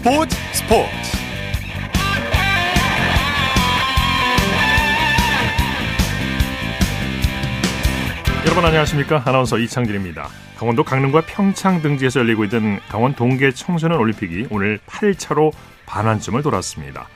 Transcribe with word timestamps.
스포츠 0.00 0.34
스포츠. 0.54 0.90
여러분 8.46 8.64
안녕하십니까? 8.64 9.22
아나운서 9.26 9.58
이창진입니다. 9.58 10.28
강원도 10.56 10.84
강릉과 10.84 11.24
평창 11.26 11.82
등지에서 11.82 12.20
열리고 12.20 12.44
있던 12.44 12.80
강원 12.88 13.14
동계 13.14 13.50
청소년 13.50 13.98
올림픽이 13.98 14.46
오늘 14.50 14.78
8차로 14.86 15.52
반환점을 15.84 16.42
돌았습니다. 16.42 17.06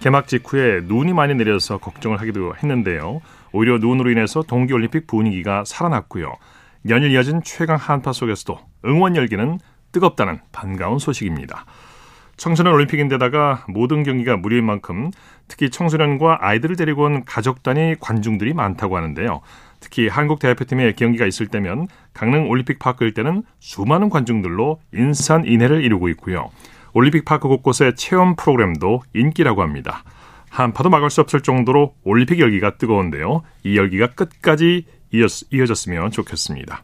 개막 0.00 0.26
직후에 0.26 0.80
눈이 0.82 1.12
많이 1.12 1.36
내려서 1.36 1.78
걱정을 1.78 2.20
하기도 2.20 2.56
했는데요. 2.56 3.20
오히려 3.52 3.78
눈으로 3.78 4.10
인해서 4.10 4.42
동계올림픽 4.42 5.06
분위기가 5.06 5.62
살아났고요. 5.64 6.34
연일 6.88 7.12
이어진 7.12 7.40
최강 7.44 7.76
한파 7.76 8.12
속에서도 8.12 8.58
응원 8.84 9.14
열기는 9.14 9.60
뜨겁다는 9.92 10.40
반가운 10.50 10.98
소식입니다. 10.98 11.66
청소년 12.42 12.74
올림픽인데다가 12.74 13.64
모든 13.68 14.02
경기가 14.02 14.36
무료인 14.36 14.66
만큼 14.66 15.12
특히 15.46 15.70
청소년과 15.70 16.38
아이들을 16.40 16.74
데리고 16.74 17.04
온 17.04 17.24
가족 17.24 17.62
단위 17.62 17.94
관중들이 18.00 18.52
많다고 18.52 18.96
하는데요. 18.96 19.42
특히 19.78 20.08
한국 20.08 20.40
대표팀의 20.40 20.96
경기가 20.96 21.24
있을 21.24 21.46
때면 21.46 21.86
강릉 22.12 22.50
올림픽 22.50 22.80
파크 22.80 23.04
일 23.04 23.14
때는 23.14 23.44
수많은 23.60 24.10
관중들로 24.10 24.80
인산인해를 24.92 25.84
이루고 25.84 26.08
있고요. 26.08 26.50
올림픽 26.94 27.24
파크 27.24 27.46
곳곳의 27.46 27.94
체험 27.94 28.34
프로그램도 28.34 29.02
인기라고 29.14 29.62
합니다. 29.62 30.02
한파도 30.50 30.90
막을 30.90 31.10
수 31.10 31.20
없을 31.20 31.42
정도로 31.42 31.94
올림픽 32.02 32.40
열기가 32.40 32.76
뜨거운데요. 32.76 33.44
이 33.62 33.76
열기가 33.76 34.08
끝까지 34.08 34.86
이어졌으면 35.12 36.10
좋겠습니다. 36.10 36.82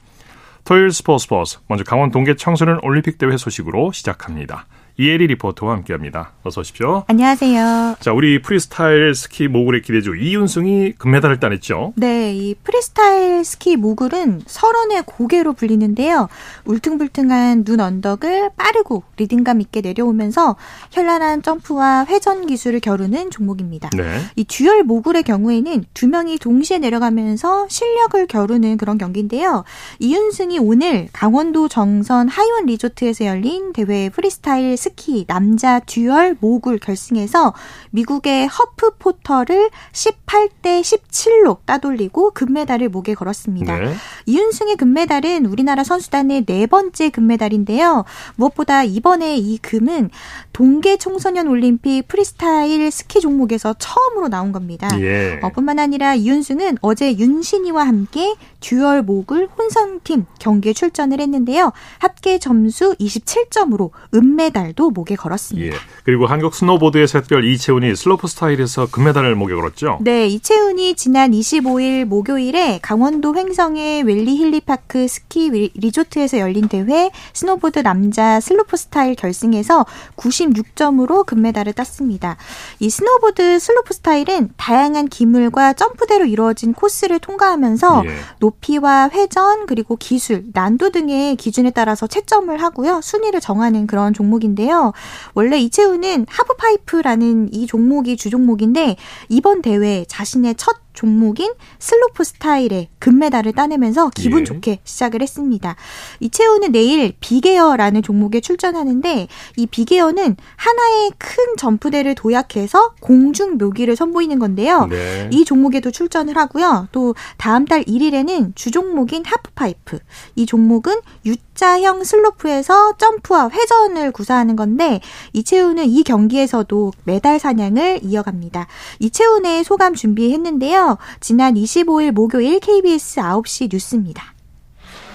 토요일 0.62 0.92
스포츠 0.92 1.24
스포츠 1.24 1.58
먼저 1.66 1.82
강원 1.82 2.12
동계 2.12 2.36
청소년 2.36 2.78
올림픽 2.84 3.18
대회 3.18 3.36
소식으로 3.36 3.90
시작합니다. 3.90 4.66
이혜리 5.00 5.28
리포터와 5.28 5.74
함께합니다. 5.74 6.32
어서 6.42 6.60
오십시오. 6.60 7.04
안녕하세요. 7.06 7.98
자, 8.00 8.12
우리 8.12 8.42
프리스타일 8.42 9.14
스키 9.14 9.46
모글의 9.46 9.82
기대주 9.82 10.16
이윤승이 10.16 10.94
금메달을 10.98 11.38
따냈죠. 11.38 11.92
네, 11.94 12.34
이 12.34 12.56
프리스타일 12.64 13.44
스키 13.44 13.76
모글은 13.76 14.42
설원의 14.44 15.04
고개로 15.06 15.52
불리는데요. 15.52 16.28
울퉁불퉁한 16.64 17.62
눈 17.62 17.78
언덕을 17.78 18.50
빠르고 18.56 19.04
리듬감 19.18 19.60
있게 19.60 19.82
내려오면서 19.82 20.56
현란한 20.90 21.42
점프와 21.42 22.06
회전 22.08 22.48
기술을 22.48 22.80
겨루는 22.80 23.30
종목입니다. 23.30 23.90
네. 23.96 24.02
이 24.34 24.44
듀얼 24.44 24.82
모굴의 24.82 25.22
경우에는 25.22 25.84
두 25.94 26.08
명이 26.08 26.38
동시에 26.38 26.78
내려가면서 26.78 27.68
실력을 27.68 28.26
겨루는 28.26 28.76
그런 28.78 28.98
경기인데요. 28.98 29.62
이윤승이 30.00 30.58
오늘 30.58 31.08
강원도 31.12 31.68
정선 31.68 32.26
하이원 32.26 32.66
리조트에서 32.66 33.26
열린 33.26 33.72
대회 33.72 34.08
프리스타일 34.08 34.76
스키 34.76 34.87
스키 34.88 35.26
남자 35.26 35.80
듀얼 35.80 36.36
모굴 36.40 36.78
결승에서 36.78 37.52
미국의 37.90 38.46
허프 38.46 38.92
포터를 38.98 39.68
18대 39.92 40.80
17로 40.80 41.58
따돌리고 41.66 42.30
금메달을 42.30 42.88
목에 42.88 43.14
걸었습니다. 43.14 43.78
네. 43.78 43.94
이윤승의 44.24 44.76
금메달은 44.76 45.44
우리나라 45.46 45.84
선수단의 45.84 46.46
네 46.46 46.66
번째 46.66 47.10
금메달인데요. 47.10 48.04
무엇보다 48.36 48.84
이번에 48.84 49.36
이 49.36 49.58
금은 49.58 50.10
동계 50.52 50.96
청소년 50.96 51.48
올림픽 51.48 52.08
프리스타일 52.08 52.90
스키 52.90 53.20
종목에서 53.20 53.74
처음으로 53.78 54.28
나온 54.28 54.52
겁니다. 54.52 54.88
예. 55.00 55.38
어, 55.42 55.50
뿐만 55.50 55.78
아니라 55.78 56.14
이윤승은 56.14 56.78
어제 56.80 57.16
윤신이와 57.16 57.86
함께 57.86 58.34
듀얼 58.60 59.02
모굴 59.02 59.48
혼성팀 59.56 60.26
경기에 60.38 60.72
출전을 60.72 61.20
했는데요. 61.20 61.72
합계 61.98 62.38
점수 62.38 62.94
27점으로 62.96 63.90
은메달 64.14 64.68
금메달도 64.68 64.90
목에 64.90 65.16
걸었습니다. 65.16 65.74
예. 65.74 65.78
그리고 66.04 66.26
한국 66.26 66.54
스노보드의 66.54 67.06
샛별 67.08 67.44
이채운이 67.44 67.94
슬로프 67.96 68.26
스타일에서 68.26 68.86
금메달을 68.90 69.34
목에 69.34 69.54
걸었죠. 69.54 69.98
네, 70.00 70.26
이채운이 70.26 70.94
지난 70.94 71.32
25일 71.32 72.04
목요일에 72.04 72.78
강원도 72.82 73.34
횡성의 73.34 74.02
웰리 74.02 74.36
힐리파크 74.36 75.08
스키 75.08 75.50
리조트에서 75.74 76.38
열린 76.38 76.68
대회 76.68 77.10
스노보드 77.32 77.80
남자 77.80 78.40
슬로프 78.40 78.76
스타일 78.76 79.14
결승에서 79.14 79.86
96점으로 80.16 81.24
금메달을 81.26 81.72
땄습니다. 81.72 82.36
이 82.80 82.90
스노보드 82.90 83.58
슬로프 83.58 83.94
스타일은 83.94 84.50
다양한 84.56 85.08
기물과 85.08 85.74
점프대로 85.74 86.24
이루어진 86.24 86.72
코스를 86.72 87.18
통과하면서 87.18 88.02
예. 88.06 88.10
높이와 88.48 89.10
회전 89.12 89.66
그리고 89.66 89.96
기술, 89.96 90.44
난도 90.52 90.90
등의 90.90 91.36
기준에 91.36 91.70
따라서 91.70 92.06
채점을 92.06 92.56
하고요. 92.60 93.00
순위를 93.02 93.40
정하는 93.40 93.86
그런 93.86 94.14
종목인데요. 94.14 94.92
원래 95.34 95.58
이채운은 95.58 96.26
하프파이프라는 96.28 97.52
이 97.52 97.66
종목이 97.66 98.16
주 98.16 98.30
종목인데 98.30 98.96
이번 99.28 99.62
대회 99.62 100.04
자신의 100.08 100.54
첫 100.56 100.76
종목인 100.98 101.52
슬로프 101.78 102.24
스타일의 102.24 102.88
금메달을 102.98 103.52
따내면서 103.52 104.10
기분 104.16 104.40
예. 104.40 104.44
좋게 104.44 104.80
시작을 104.82 105.22
했습니다. 105.22 105.76
이채우는 106.18 106.72
내일 106.72 107.12
비계어라는 107.20 108.02
종목에 108.02 108.40
출전하는데 108.40 109.28
이 109.56 109.66
비계어는 109.66 110.36
하나의 110.56 111.12
큰 111.16 111.56
점프대를 111.56 112.16
도약해서 112.16 112.94
공중 113.00 113.58
묘기를 113.58 113.94
선보이는 113.94 114.40
건데요. 114.40 114.86
네. 114.86 115.30
이 115.30 115.44
종목에도 115.44 115.92
출전을 115.92 116.36
하고요. 116.36 116.88
또 116.90 117.14
다음 117.36 117.64
달 117.64 117.84
1일에는 117.84 118.56
주종목인 118.56 119.24
하프파이프. 119.24 120.00
이 120.34 120.46
종목은 120.46 120.96
U자형 121.24 122.02
슬로프에서 122.02 122.96
점프와 122.96 123.50
회전을 123.50 124.10
구사하는 124.10 124.56
건데 124.56 125.00
이채우는 125.32 125.84
이 125.84 126.02
경기에서도 126.02 126.92
메달 127.04 127.38
사냥을 127.38 128.00
이어갑니다. 128.02 128.66
이채훈의 128.98 129.62
소감 129.62 129.94
준비했는데요. 129.94 130.87
지난 131.20 131.54
25일 131.54 132.12
목요일 132.12 132.60
KBS 132.60 133.20
9시 133.20 133.68
뉴스입니다. 133.72 134.34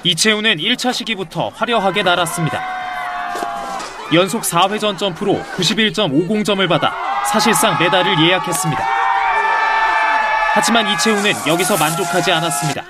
이채우는 0.04 0.58
1차 0.58 0.94
시기부터 0.94 1.50
화려하게 1.50 2.04
날았습니다. 2.04 2.62
연속 4.14 4.44
4회전 4.44 4.98
점프로 4.98 5.42
91.50점을 5.56 6.68
받아 6.70 6.94
사실상 7.26 7.78
메달을 7.80 8.20
예약했습니다. 8.20 8.84
하지만 10.54 10.88
이채우는 10.90 11.32
여기서 11.48 11.78
만족하지 11.78 12.32
않았습니다. 12.32 12.84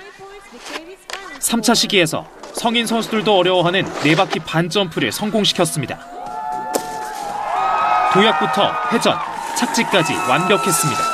3차 1.38 1.74
시기에서 1.74 2.26
성인 2.52 2.86
선수들도 2.86 3.38
어려워하는 3.38 3.84
4바퀴 3.84 4.44
반 4.44 4.68
점프를 4.68 5.12
성공시켰습니다. 5.12 5.98
도약부터 8.12 8.72
회전, 8.92 9.16
착지까지 9.56 10.14
완벽했습니다. 10.28 11.13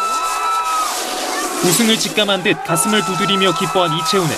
우승을 1.65 1.99
직감한 1.99 2.43
듯 2.43 2.57
가슴을 2.65 3.05
두드리며 3.05 3.53
기뻐한 3.55 3.91
이채운은 3.99 4.31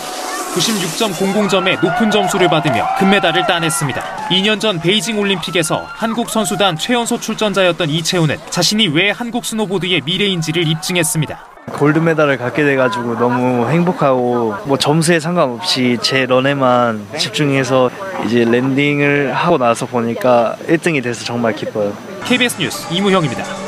96.00점의 0.55 1.83
높은 1.83 2.11
점수를 2.11 2.49
받으며 2.49 2.87
금메달을 2.99 3.47
따냈습니다. 3.47 4.03
2년 4.31 4.61
전 4.61 4.81
베이징 4.81 5.19
올림픽에서 5.19 5.87
한국 5.89 6.29
선수단 6.29 6.77
최연소 6.77 7.19
출전자였던 7.19 7.89
이채운은 7.89 8.37
자신이 8.51 8.89
왜 8.89 9.11
한국 9.11 9.45
스노보드의 9.45 10.03
미래인지를 10.05 10.67
입증했습니다. 10.67 11.47
gold 11.71 12.01
medal을 12.01 12.37
갖게 12.39 12.65
돼가지고 12.65 13.15
너무 13.19 13.69
행복하고 13.71 14.57
뭐 14.65 14.77
점수에 14.77 15.21
상관없이 15.21 15.97
제 16.03 16.27
run에만 16.27 17.07
집중해서 17.17 17.89
이제 18.27 18.45
landing을 18.45 19.33
하고 19.33 19.57
나서 19.59 19.87
보니까 19.87 20.57
1등이 20.67 21.03
돼서 21.03 21.25
정말 21.25 21.55
기뻐요. 21.55 21.97
KBS 22.25 22.57
뉴스 22.61 22.87
이무형입니다. 22.93 23.62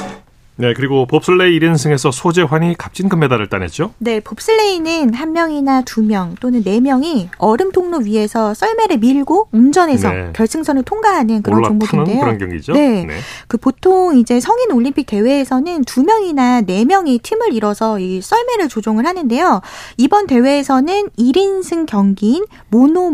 네, 0.56 0.72
그리고 0.72 1.04
봅슬레이 1.06 1.58
1인승에서 1.58 2.12
소재환이 2.12 2.76
값진 2.78 3.08
금메달을 3.08 3.48
따냈죠? 3.48 3.92
네, 3.98 4.20
봅슬레이는 4.20 5.12
한 5.14 5.32
명이나 5.32 5.82
두 5.82 6.00
명 6.04 6.34
또는 6.38 6.62
네 6.62 6.80
명이 6.80 7.30
얼음 7.38 7.72
통로 7.72 7.98
위에서 7.98 8.54
썰매를 8.54 8.98
밀고 8.98 9.48
운전해서 9.52 10.10
네. 10.12 10.30
결승선을 10.34 10.82
통과하는 10.84 11.42
그런 11.42 11.62
종목인데요. 11.62 12.20
그런 12.20 12.38
경기죠. 12.38 12.72
네, 12.74 13.04
네. 13.04 13.14
그 13.48 13.56
보통 13.56 14.16
이제 14.16 14.38
성인 14.38 14.70
올림픽 14.70 15.06
대회에서는 15.06 15.84
두 15.84 16.02
명이나 16.04 16.60
네 16.60 16.84
명이 16.84 17.18
팀을 17.18 17.52
이뤄서 17.52 17.98
이 17.98 18.20
썰매를 18.20 18.68
조종을 18.68 19.06
하는데요. 19.06 19.60
이번 19.96 20.26
대회에서는 20.26 21.08
1인승 21.18 21.86
경기인 21.86 22.44
모노 22.68 23.10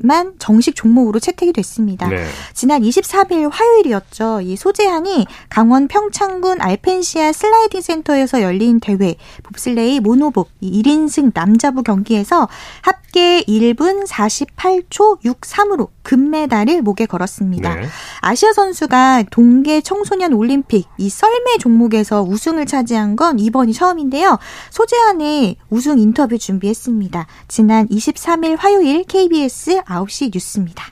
봅만 0.00 0.34
정식 0.38 0.74
종목으로 0.74 1.18
채택이 1.18 1.52
됐습니다. 1.52 2.08
네. 2.08 2.26
지난 2.52 2.82
23일 2.82 3.50
화요일이었죠. 3.50 4.40
이 4.42 4.56
소재환이 4.56 5.26
강원 5.48 5.88
평창군 5.88 6.60
알펜시아 6.60 7.32
슬라이딩 7.32 7.80
센터에서 7.80 8.42
열린 8.42 8.80
대회 8.80 9.14
봅슬레이 9.42 10.00
모노봅 10.00 10.50
1인승 10.62 11.32
남자부 11.34 11.82
경기에서 11.82 12.48
합계 12.82 13.42
1분 13.42 14.06
48초 14.06 15.22
63으로 15.22 15.88
금메달을 16.02 16.82
목에 16.82 17.06
걸었습니다. 17.06 17.74
네. 17.74 17.88
아시아 18.20 18.52
선수가 18.52 19.24
동계 19.30 19.80
청소년 19.80 20.32
올림픽 20.32 20.86
이 20.98 21.08
썰매 21.08 21.58
종목에서 21.58 22.22
우승을 22.22 22.66
차지한 22.66 23.16
건 23.16 23.38
이번이 23.38 23.72
처음인데요. 23.72 24.38
소재환의 24.70 25.56
우승 25.70 25.98
인터뷰 25.98 26.38
준비했습니다. 26.38 27.26
지난 27.48 27.88
23일 27.88 28.56
화요일 28.58 29.04
KBS 29.04 29.82
9시 29.82 30.30
뉴스입니다. 30.32 30.86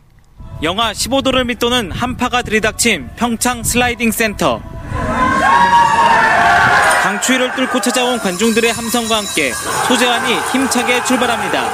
영하 0.62 0.92
15도를 0.92 1.46
밑도는 1.46 1.92
한파가 1.92 2.42
들이닥친 2.42 3.10
평창 3.16 3.62
슬라이딩 3.62 4.10
센터. 4.10 4.60
강추위를 7.18 7.54
뚫고 7.54 7.80
찾아온 7.80 8.18
관중들의 8.18 8.72
함성과 8.72 9.18
함께 9.18 9.52
소재환이 9.88 10.34
힘차게 10.52 11.02
출발합니다. 11.04 11.64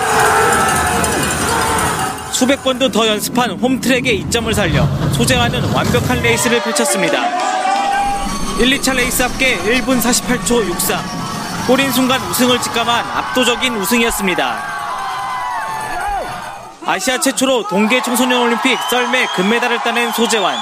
수백 2.32 2.62
번도 2.62 2.90
더 2.90 3.06
연습한 3.06 3.52
홈트랙의 3.52 4.18
이점을 4.20 4.52
살려 4.54 4.86
소재환은 5.12 5.72
완벽한 5.72 6.22
레이스를 6.22 6.62
펼쳤습니다. 6.62 7.28
1, 8.58 8.70
2차 8.78 8.94
레이스 8.94 9.22
합계 9.22 9.58
1분 9.58 10.00
48초 10.00 10.66
63. 10.68 11.00
골인 11.66 11.92
순간 11.92 12.20
우승을 12.30 12.60
직감한 12.60 13.04
압도적인 13.04 13.76
우승이었습니다. 13.76 14.74
아시아 16.86 17.18
최초로 17.18 17.68
동계 17.68 18.02
청소년 18.02 18.42
올림픽 18.42 18.78
썰매 18.90 19.26
금메달을 19.36 19.78
따낸 19.82 20.12
소재환. 20.12 20.56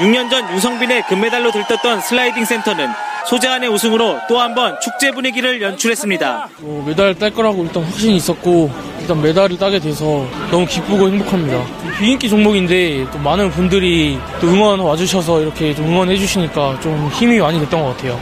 6년 0.00 0.30
전 0.30 0.50
유성빈의 0.54 1.02
금메달로 1.08 1.50
들떴던 1.52 2.00
슬라이딩 2.00 2.44
센터는 2.44 2.88
소재환의 3.28 3.68
우승으로 3.68 4.18
또 4.28 4.40
한 4.40 4.54
번 4.54 4.78
축제 4.80 5.10
분위기를 5.10 5.60
연출했습니다. 5.60 6.48
뭐 6.60 6.82
메달 6.86 7.14
딸 7.14 7.30
거라고 7.30 7.62
일단 7.64 7.82
확신이 7.84 8.16
있었고 8.16 8.70
일단 9.00 9.20
메달을 9.20 9.58
따게 9.58 9.78
돼서 9.78 10.26
너무 10.50 10.64
기쁘고 10.66 11.08
행복합니다. 11.08 11.64
비인기 11.98 12.28
종목인데 12.30 13.06
또 13.12 13.18
많은 13.18 13.50
분들이 13.50 14.18
또 14.40 14.48
응원 14.48 14.80
와주셔서 14.80 15.42
이렇게 15.42 15.74
좀 15.74 15.86
응원해 15.86 16.16
주시니까 16.16 16.80
좀 16.80 17.08
힘이 17.12 17.38
많이 17.38 17.60
됐던 17.60 17.82
것 17.82 17.96
같아요. 17.96 18.18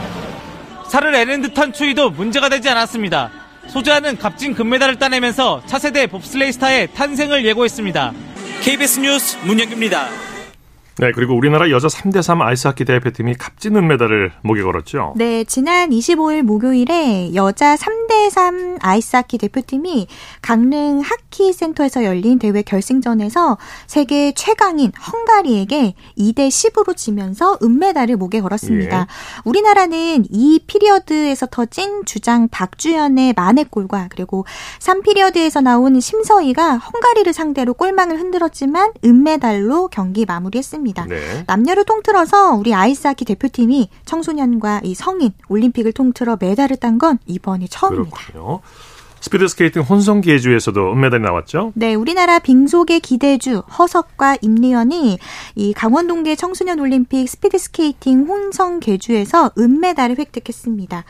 살을 0.89 1.15
에는 1.15 1.41
듯한 1.41 1.71
추위도 1.71 2.09
문제가 2.11 2.49
되지 2.49 2.67
않았습니다. 2.69 3.29
소재환은 3.69 4.17
값진 4.17 4.53
금메달을 4.53 4.97
따내면서 4.97 5.61
차세대 5.65 6.07
봅슬레이 6.07 6.51
스타의 6.51 6.89
탄생을 6.93 7.45
예고했습니다. 7.45 8.11
KBS 8.63 8.99
뉴스 8.99 9.37
문혁입니다. 9.43 10.07
네, 10.99 11.13
그리고 11.13 11.33
우리나라 11.33 11.69
여자 11.69 11.87
3대3 11.87 12.41
아이스하키 12.41 12.83
대표팀이 12.83 13.35
값진 13.35 13.73
은메달을 13.73 14.33
목에 14.41 14.61
걸었죠. 14.61 15.13
네, 15.15 15.45
지난 15.45 15.91
25일 15.91 16.41
목요일에 16.41 17.33
여자 17.35 17.77
3대3 17.77 18.79
아이스하키 18.81 19.37
대표팀이 19.37 20.07
강릉 20.41 20.99
하키 20.99 21.53
센터에서 21.53 22.03
열린 22.03 22.37
대회 22.37 22.61
결승전에서 22.61 23.57
세계 23.87 24.33
최강인 24.33 24.91
헝가리에게 24.91 25.93
2대 26.17 26.49
10으로 26.49 26.97
지면서 26.97 27.57
은메달을 27.63 28.17
목에 28.17 28.41
걸었습니다. 28.41 28.99
예. 28.99 29.05
우리나라는 29.45 30.25
2 30.29 30.59
피리어드에서 30.67 31.45
터진 31.45 32.03
주장 32.03 32.49
박주연의 32.49 33.35
만회골과 33.37 34.09
그리고 34.11 34.45
3 34.79 35.01
피리어드에서 35.03 35.61
나온 35.61 35.97
심서희가 35.97 36.75
헝가리를 36.75 37.31
상대로 37.31 37.73
골망을 37.73 38.19
흔들었지만 38.19 38.91
은메달로 39.05 39.87
경기 39.87 40.25
마무리했습니다. 40.25 40.88
네. 41.07 41.43
남녀를 41.47 41.85
통틀어서 41.85 42.53
우리 42.55 42.73
아이스하키 42.73 43.25
대표팀이 43.25 43.89
청소년과 44.05 44.81
이 44.83 44.95
성인 44.95 45.31
올림픽을 45.47 45.93
통틀어 45.93 46.37
메달을 46.39 46.77
딴 46.77 46.99
건 46.99 47.17
이번이 47.27 47.69
처음입니다. 47.69 48.17
그렇군요. 48.17 48.59
스피드 49.21 49.47
스케이팅 49.47 49.81
혼성 49.81 50.21
계주에서도 50.21 50.93
은메달이 50.93 51.21
나왔죠. 51.21 51.71
네, 51.75 51.93
우리나라 51.93 52.39
빙속의 52.39 53.01
기대주 53.01 53.63
허석과 53.77 54.37
임리원이 54.41 55.19
이 55.55 55.73
강원 55.73 56.07
동계 56.07 56.35
청소년 56.35 56.79
올림픽 56.79 57.27
스피드 57.27 57.57
스케이팅 57.57 58.27
혼성 58.27 58.79
계주에서 58.79 59.51
은메달을 59.57 60.17
획득했습니다. 60.17 61.03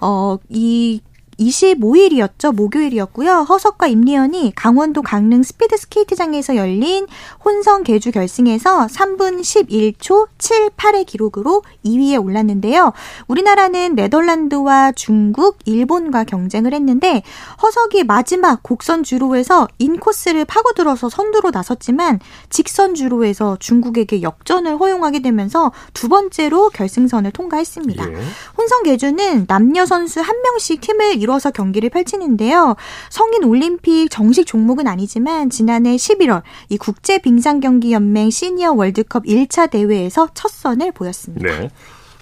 어, 0.00 0.38
이 0.48 1.00
25일이었죠. 1.38 2.54
목요일이었고요. 2.54 3.46
허석과 3.48 3.86
임리원이 3.86 4.52
강원도 4.54 5.02
강릉 5.02 5.42
스피드 5.42 5.76
스케이트장에서 5.76 6.56
열린 6.56 7.06
혼성 7.44 7.82
계주 7.82 8.12
결승에서 8.12 8.86
3분 8.86 9.40
11초 9.40 10.28
78의 10.38 11.06
기록으로 11.06 11.62
2위에 11.84 12.22
올랐는데요. 12.22 12.92
우리나라는 13.28 13.94
네덜란드와 13.94 14.92
중국, 14.92 15.58
일본과 15.64 16.24
경쟁을 16.24 16.74
했는데 16.74 17.22
허석이 17.62 18.04
마지막 18.04 18.62
곡선 18.62 19.02
주로에서 19.02 19.68
인코스를 19.78 20.44
파고들어서 20.44 21.08
선두로 21.08 21.50
나섰지만 21.50 22.20
직선 22.50 22.94
주로에서 22.94 23.56
중국에게 23.58 24.22
역전을 24.22 24.78
허용하게 24.78 25.20
되면서 25.20 25.72
두 25.94 26.08
번째로 26.08 26.70
결승선을 26.70 27.30
통과했습니다. 27.32 28.10
예. 28.10 28.16
혼성 28.56 28.82
계주는 28.82 29.46
남녀 29.46 29.86
선수 29.86 30.20
한 30.20 30.42
명씩 30.42 30.80
팀을 30.80 31.21
이뤄서 31.22 31.50
경기를 31.50 31.88
펼치는데요. 31.90 32.76
성인 33.10 33.44
올림픽 33.44 34.08
정식 34.10 34.46
종목은 34.46 34.86
아니지만 34.86 35.50
지난해 35.50 35.96
11월 35.96 36.42
이 36.68 36.76
국제 36.76 37.18
빙상 37.18 37.60
경기 37.60 37.92
연맹 37.92 38.30
시니어 38.30 38.72
월드컵 38.72 39.24
1차 39.24 39.70
대회에서 39.70 40.28
첫 40.34 40.50
선을 40.50 40.92
보였습니다. 40.92 41.60
네. 41.60 41.70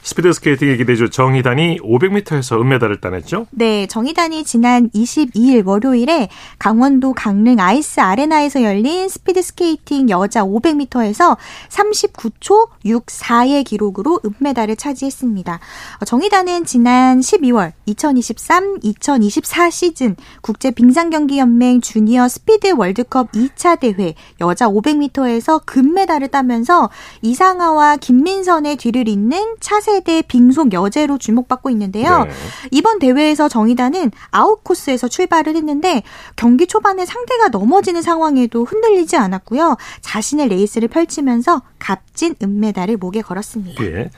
스피드 0.03 0.33
스케이팅의 0.33 0.79
기대주 0.79 1.11
정희단이 1.11 1.79
500m에서 1.81 2.61
은메달을 2.61 3.01
따냈죠. 3.01 3.47
네, 3.51 3.87
정의단이 3.87 4.45
지난 4.45 4.89
22일 4.91 5.67
월요일에 5.67 6.29
강원도 6.59 7.13
강릉 7.13 7.61
아이스 7.61 8.01
아레나에서 8.01 8.63
열린 8.63 9.09
스피드 9.09 9.43
스케이팅 9.43 10.09
여자 10.09 10.43
500m에서 10.43 11.37
39초 11.69 12.69
64의 12.85 13.65
기록으로 13.65 14.21
은메달을 14.25 14.77
차지했습니다. 14.77 15.61
어, 16.01 16.05
정희단은 16.05 16.65
지난 16.65 17.21
12월 17.21 17.73
2023-2024 17.89 19.71
시즌 19.71 20.17
국제 20.41 20.71
빙상 20.71 21.11
경기 21.11 21.39
연맹 21.39 21.83
주니어 21.83 22.29
스피드 22.29 22.73
월드컵 22.77 23.33
2차 23.33 23.79
대회 23.79 24.15
여자 24.41 24.67
500m에서 24.67 25.61
금메달을 25.67 26.29
따면서 26.29 26.89
이상화와 27.21 27.97
김민선의 27.97 28.77
뒤를 28.77 29.07
잇는 29.07 29.57
차세대 29.61 30.23
빙속 30.23 30.73
여제로 30.73 31.19
주목받고 31.19 31.71
있는데요. 31.71 32.25
네. 32.25 32.31
이번 32.71 33.01
대회에서 33.01 33.49
정희단은 33.49 34.13
아웃 34.31 34.63
코스에서 34.63 35.09
출발을 35.09 35.57
했는데 35.57 36.05
경기 36.37 36.69
초반에 36.69 37.05
상대가 37.05 37.49
넘어지는 37.49 38.03
상황에도 38.03 38.65
흔들리지 38.65 39.17
않았고요. 39.17 39.77
자신의 40.01 40.49
레이스를 40.49 40.87
펼치면서 40.89 41.63
값진 41.81 42.37
은메달을 42.41 42.97
목에 42.97 43.23
걸었습니다. 43.23 43.85
예. 43.85 44.11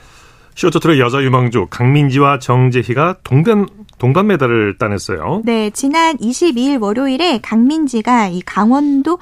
쇼트트랙 0.55 0.99
여자 0.99 1.21
유망주 1.23 1.67
강민지와 1.69 2.39
정재희가 2.39 3.17
동반 3.23 3.67
동반 3.97 4.27
메달을 4.27 4.77
따냈어요. 4.77 5.41
네, 5.45 5.71
지난 5.71 6.17
22일 6.17 6.81
월요일에 6.81 7.39
강민지가 7.41 8.27
이 8.27 8.41
강원도 8.41 9.17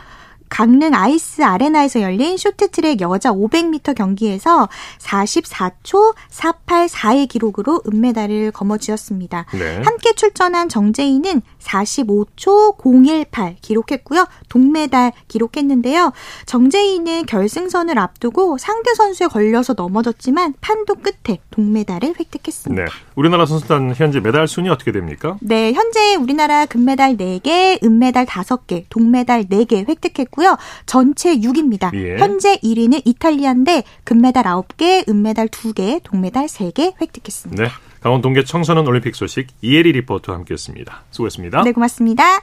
강릉 0.52 0.94
아이스 0.94 1.42
아레나에서 1.42 2.02
열린 2.02 2.36
쇼트트랙 2.36 3.00
여자 3.00 3.32
500m 3.32 3.96
경기에서 3.96 4.68
44초 5.00 6.14
484의 6.30 7.30
기록으로 7.30 7.82
은메달을 7.88 8.52
거머쥐었습니다. 8.52 9.46
네. 9.54 9.82
함께 9.82 10.12
출전한 10.12 10.68
정재희는 10.68 11.42
45초 11.60 12.76
018 12.78 13.56
기록했고요. 13.62 14.28
동메달 14.50 15.14
기록했는데요. 15.30 16.12
정재희는 16.46 17.28
결승선을 17.28 17.98
앞두고 17.98 18.58
상대 18.58 18.94
선수에 18.94 19.28
걸려서 19.28 19.74
넘어졌지만 19.74 20.56
판도 20.60 20.96
끝에 20.96 21.40
동메달을 21.52 22.16
획득했습니다. 22.20 22.84
네. 22.84 22.92
우리나라 23.16 23.46
선수단 23.46 23.94
현재 23.96 24.20
메달 24.20 24.50
순위 24.50 24.70
어떻게 24.70 24.92
됩니까? 24.92 25.38
네, 25.40 25.72
현재 25.72 26.16
우리나라 26.16 26.66
금메달 26.66 27.16
4개, 27.16 27.82
은메달 27.84 28.26
5개, 28.26 28.84
동메달 28.90 29.46
4개 29.46 29.88
획득했고요. 29.88 30.41
전체 30.86 31.36
6입니다. 31.38 31.94
예. 31.94 32.18
현재 32.18 32.58
1위는 32.58 33.02
이탈리아인데 33.06 33.84
금메달 34.04 34.44
9개, 34.44 35.08
은메달 35.08 35.48
2개, 35.48 36.02
동메달 36.04 36.46
3개 36.46 36.94
획득했습니다. 37.02 37.64
네. 37.64 37.70
강원 38.02 38.22
동계 38.22 38.44
청소년 38.44 38.88
올림픽 38.88 39.16
소식 39.16 39.48
이혜리 39.62 39.92
리포터와 39.92 40.40
함께했습니다. 40.40 41.04
수고했습니다. 41.12 41.64
네, 41.64 41.72
고맙습니다. 41.72 42.42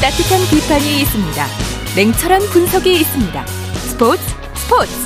따뜻한 0.00 0.40
비판이 0.50 1.00
있습니다. 1.00 1.46
냉철한 1.96 2.42
분석이 2.52 2.92
있습니다. 2.92 3.46
스포츠 3.46 4.22
스포츠 4.54 5.03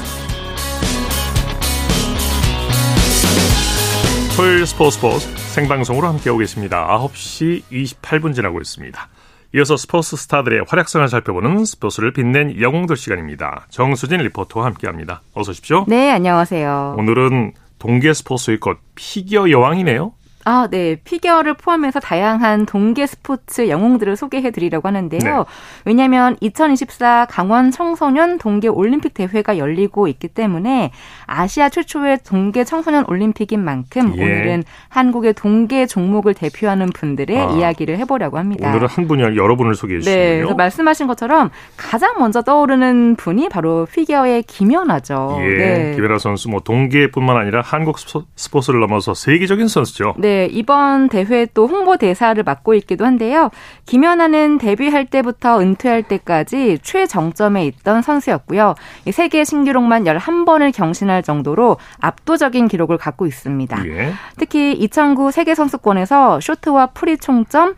토요일 4.38 4.64
스포츠 4.66 4.98
스포츠 4.98 5.26
생방송으로 5.36 6.06
함께하고 6.06 6.38
계십니다. 6.38 6.86
9시 6.86 7.62
28분 7.72 8.36
지나고 8.36 8.60
있습니다. 8.60 9.08
이어서 9.56 9.76
스포츠 9.76 10.14
스타들의 10.14 10.62
활약상을 10.68 11.08
살펴보는 11.08 11.64
스포츠를 11.64 12.12
빛낸 12.12 12.60
영웅들 12.60 12.96
시간입니다. 12.96 13.66
정수진 13.70 14.18
리포터와 14.18 14.66
함께합니다. 14.66 15.22
어서 15.34 15.50
오십시오. 15.50 15.86
네, 15.88 16.12
안녕하세요. 16.12 16.94
오늘은 16.96 17.54
동계 17.80 18.14
스포츠의 18.14 18.60
꽃 18.60 18.78
피겨 18.94 19.50
여왕이네요. 19.50 20.12
아, 20.48 20.66
네. 20.70 20.96
피겨를 21.04 21.52
포함해서 21.52 22.00
다양한 22.00 22.64
동계 22.64 23.06
스포츠 23.06 23.68
영웅들을 23.68 24.16
소개해 24.16 24.50
드리려고 24.50 24.88
하는데요. 24.88 25.20
네. 25.20 25.44
왜냐하면 25.84 26.38
2024 26.40 27.26
강원 27.28 27.70
청소년 27.70 28.38
동계 28.38 28.68
올림픽 28.68 29.12
대회가 29.12 29.58
열리고 29.58 30.08
있기 30.08 30.28
때문에 30.28 30.90
아시아 31.26 31.68
최초의 31.68 32.20
동계 32.24 32.64
청소년 32.64 33.04
올림픽인 33.08 33.62
만큼 33.62 34.14
예. 34.16 34.22
오늘은 34.22 34.64
한국의 34.88 35.34
동계 35.34 35.84
종목을 35.84 36.32
대표하는 36.32 36.86
분들의 36.94 37.38
아, 37.38 37.50
이야기를 37.50 37.98
해보려고 37.98 38.38
합니다. 38.38 38.70
오늘은 38.70 38.88
한 38.88 39.06
분이 39.06 39.22
아니라 39.22 39.42
여러 39.42 39.54
분을 39.54 39.74
소개해 39.74 40.00
주시군요. 40.00 40.48
네. 40.48 40.54
말씀하신 40.54 41.08
것처럼 41.08 41.50
가장 41.76 42.14
먼저 42.18 42.40
떠오르는 42.40 43.16
분이 43.16 43.50
바로 43.50 43.86
피겨의 43.92 44.44
김연아죠. 44.44 45.40
예. 45.42 45.56
네. 45.58 45.94
김연아 45.94 46.16
선수 46.16 46.48
뭐 46.48 46.60
동계뿐만 46.60 47.36
아니라 47.36 47.60
한국 47.62 47.98
스포츠를 47.98 48.80
넘어서 48.80 49.12
세계적인 49.12 49.68
선수죠. 49.68 50.14
네. 50.16 50.37
이번 50.46 51.08
대회 51.08 51.46
또 51.52 51.66
홍보 51.66 51.96
대사를 51.96 52.42
맡고 52.42 52.74
있기도 52.74 53.04
한데요. 53.04 53.50
김연아는 53.86 54.58
데뷔할 54.58 55.06
때부터 55.06 55.60
은퇴할 55.60 56.02
때까지 56.04 56.78
최정점에 56.82 57.64
있던 57.66 58.02
선수였고요. 58.02 58.74
세계 59.12 59.44
신기록만 59.44 60.04
11번을 60.04 60.72
경신할 60.74 61.22
정도로 61.22 61.76
압도적인 62.00 62.68
기록을 62.68 62.98
갖고 62.98 63.26
있습니다. 63.26 63.86
예. 63.86 64.12
특히 64.36 64.72
2009 64.72 65.30
세계 65.30 65.54
선수권에서 65.54 66.40
쇼트와 66.40 66.88
프리 66.88 67.16
총점 67.16 67.74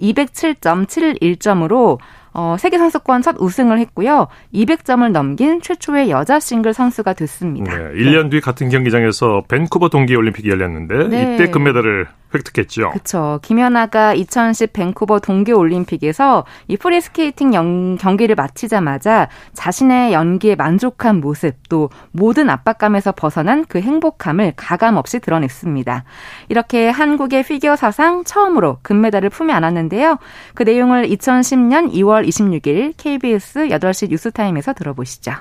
207.71점으로 0.00 1.98
어, 2.38 2.56
세계 2.58 2.76
선수권 2.76 3.22
첫 3.22 3.36
우승을 3.38 3.78
했고요. 3.78 4.28
200점을 4.52 5.10
넘긴 5.10 5.62
최초의 5.62 6.10
여자 6.10 6.38
싱글 6.38 6.74
선수가 6.74 7.14
됐습니다. 7.14 7.74
네, 7.74 7.82
1년 7.94 8.30
뒤 8.30 8.42
같은 8.42 8.68
경기장에서 8.68 9.44
밴쿠버 9.48 9.88
동계 9.88 10.14
올림픽이 10.14 10.50
열렸는데 10.50 11.08
네. 11.08 11.34
이때 11.34 11.50
금메달을 11.50 12.06
획득했죠. 12.34 12.90
그렇죠. 12.90 13.38
김연아가 13.42 14.14
2010 14.14 14.72
밴쿠버 14.72 15.20
동계 15.20 15.52
올림픽에서 15.52 16.44
이 16.68 16.76
프리스케이팅 16.76 17.54
연, 17.54 17.96
경기를 17.96 18.34
마치자마자 18.34 19.28
자신의 19.54 20.12
연기에 20.12 20.54
만족한 20.54 21.20
모습 21.20 21.54
또 21.68 21.90
모든 22.12 22.50
압박감에서 22.50 23.12
벗어난 23.12 23.64
그 23.66 23.80
행복함을 23.80 24.54
가감 24.56 24.96
없이 24.96 25.20
드러냈습니다. 25.20 26.04
이렇게 26.48 26.88
한국의 26.88 27.44
피겨 27.44 27.76
사상 27.76 28.24
처음으로 28.24 28.78
금메달을 28.82 29.30
품에 29.30 29.52
안았는데요. 29.52 30.18
그 30.54 30.62
내용을 30.62 31.08
2010년 31.08 31.92
2월 31.92 32.26
26일 32.26 32.94
KBS 32.96 33.68
8시 33.68 34.10
뉴스타임에서 34.10 34.72
들어보시죠. 34.72 35.32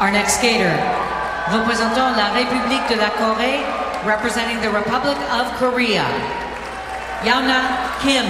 Our 0.00 0.10
next 0.10 0.38
skater, 0.38 0.72
représentant 1.52 2.16
la 2.16 2.32
République 2.32 2.88
de 2.88 2.96
la 2.96 3.10
Corée, 3.18 3.79
representing 4.04 4.60
the 4.60 4.70
Republic 4.70 5.16
of 5.30 5.46
Korea, 5.58 6.04
Yuna 7.24 7.98
Kim. 8.00 8.24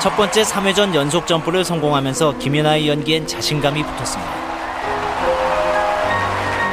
첫 0.00 0.16
번째 0.16 0.42
3회전 0.42 0.94
연속 0.96 1.28
점프를 1.28 1.64
성공하면서 1.64 2.38
김연아의 2.38 2.88
연기엔 2.88 3.26
자신감이 3.26 3.84
붙었습니다. 3.84 4.32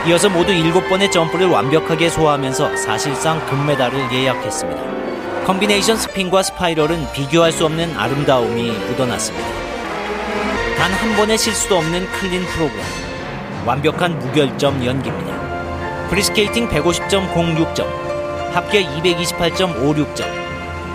이어서 0.07 0.29
모두 0.29 0.51
7번의 0.51 1.11
점프를 1.11 1.47
완벽하게 1.47 2.09
소화하면서 2.09 2.75
사실상 2.77 3.45
금메달을 3.45 4.11
예약했습니다. 4.11 5.43
콤비네이션 5.45 5.97
스핀과 5.97 6.41
스파이럴은 6.41 7.11
비교할 7.11 7.51
수 7.51 7.65
없는 7.65 7.95
아름다움이 7.97 8.71
묻어났습니다. 8.71 9.47
단 10.77 10.91
한 10.93 11.15
번의 11.15 11.37
실수도 11.37 11.77
없는 11.77 12.09
clean 12.13 12.43
프로그램. 12.45 13.08
완벽한 13.69 14.17
무결점 14.17 14.83
연기입니다. 14.83 16.07
프리스케이팅 16.09 16.67
150.06점, 16.69 17.85
합계 18.51 18.83
228.56점. 18.83 20.25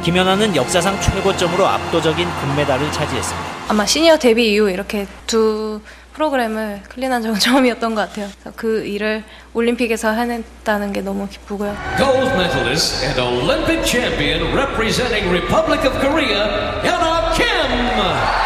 김연아는 0.03 0.57
역사상 0.57 1.01
최고점으로 1.01 1.65
압도적인 1.65 2.29
금메달을 2.41 2.91
차지했습니다. 2.91 3.49
아마 3.69 3.87
시니어 3.87 4.19
데뷔 4.19 4.53
이후 4.53 4.69
이렇게 4.69 5.07
두 5.29 5.81
프로그램을 6.15 6.83
clean한 6.89 7.23
적은 7.23 7.39
처음이었던 7.39 7.95
것 7.95 8.09
같아요. 8.09 8.29
그 8.57 8.85
일을 8.85 9.23
올림픽에서 9.53 10.11
해냈다는 10.11 10.93
게 10.93 11.01
너무 11.01 11.29
기쁘고요. 11.29 11.77
Gold 11.97 12.29
medalist 12.33 13.05
and 13.07 13.21
Olympic 13.21 13.85
champion 13.87 14.53
representing 14.53 15.31
Republic 15.31 15.87
of 15.89 15.97
Korea, 16.01 16.83
Yuna 16.83 17.35
Kim. 17.37 18.44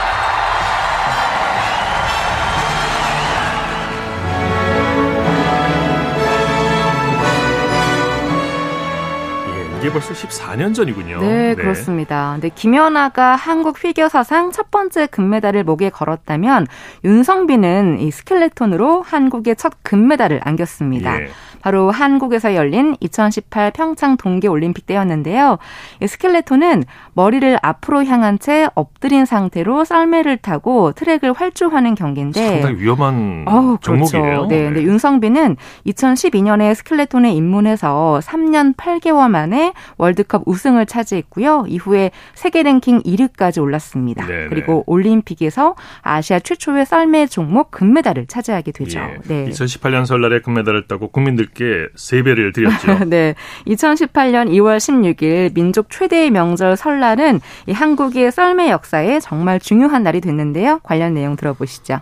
이게 9.78 9.92
벌써 9.92 10.12
14년 10.12 10.75
전이군요. 10.75 11.20
네, 11.20 11.26
네, 11.26 11.54
그렇습니다. 11.54 12.32
근데 12.32 12.49
김연아가 12.49 13.37
한국 13.37 13.78
피겨 13.78 14.08
사상 14.08 14.50
첫 14.50 14.73
번째 14.73 15.06
금메달을 15.06 15.62
목에 15.62 15.88
걸었다면 15.90 16.66
윤성빈은 17.04 18.00
이 18.00 18.11
스켈레톤으로 18.11 19.02
한국의 19.02 19.54
첫 19.54 19.73
금메달을 19.82 20.40
안겼습니다. 20.42 21.23
예. 21.23 21.28
바로 21.61 21.90
한국에서 21.90 22.54
열린 22.54 22.97
2018 23.00 23.73
평창 23.73 24.16
동계 24.16 24.49
올림픽 24.49 24.87
때였는데요. 24.87 25.58
스켈레톤은 26.06 26.85
머리를 27.14 27.58
앞으로 27.62 28.04
향한 28.04 28.38
채 28.38 28.68
엎드린 28.75 29.25
상태로 29.25 29.85
썰매를 29.85 30.38
타고 30.38 30.92
트랙을 30.92 31.32
활주하는 31.32 31.94
경기인데 31.94 32.61
상당히 32.61 32.76
위험한 32.76 33.44
어, 33.49 33.76
종목이에요. 33.80 34.47
네, 34.47 34.64
근데 34.64 34.82
윤성빈은 34.82 35.56
2012년에 35.87 36.75
스켈레톤에 36.75 37.32
입문해서 37.32 38.20
3년 38.23 38.76
8개월 38.76 39.28
만에 39.28 39.67
월드컵 39.96 40.42
우승을 40.46 40.87
차지했고요. 40.87 41.64
이후에 41.68 42.10
세계 42.34 42.62
랭킹 42.62 43.02
1위까지 43.02 43.62
올랐습니다. 43.62 44.26
네네. 44.26 44.48
그리고 44.48 44.84
올림픽에서 44.87 45.75
아시아 46.02 46.38
최초의 46.38 46.87
썰매 46.87 47.26
종목 47.26 47.70
금메달을 47.70 48.26
차지하게 48.26 48.72
되죠. 48.72 49.00
예. 49.00 49.18
네. 49.25 49.50
2018년 49.50 50.06
설날에 50.06 50.40
금메달을 50.40 50.87
따고 50.87 51.08
국민들께 51.08 51.88
세배를 51.94 52.52
드렸죠. 52.52 53.04
네. 53.06 53.34
2018년 53.66 54.48
2월 54.50 54.78
16일 54.78 55.54
민족 55.54 55.90
최대의 55.90 56.30
명절 56.30 56.76
설날은 56.76 57.40
이 57.66 57.72
한국의 57.72 58.32
썰매 58.32 58.70
역사에 58.70 59.20
정말 59.20 59.60
중요한 59.60 60.02
날이 60.02 60.20
됐는데요. 60.20 60.80
관련 60.82 61.14
내용 61.14 61.37
들어보시죠. 61.37 62.00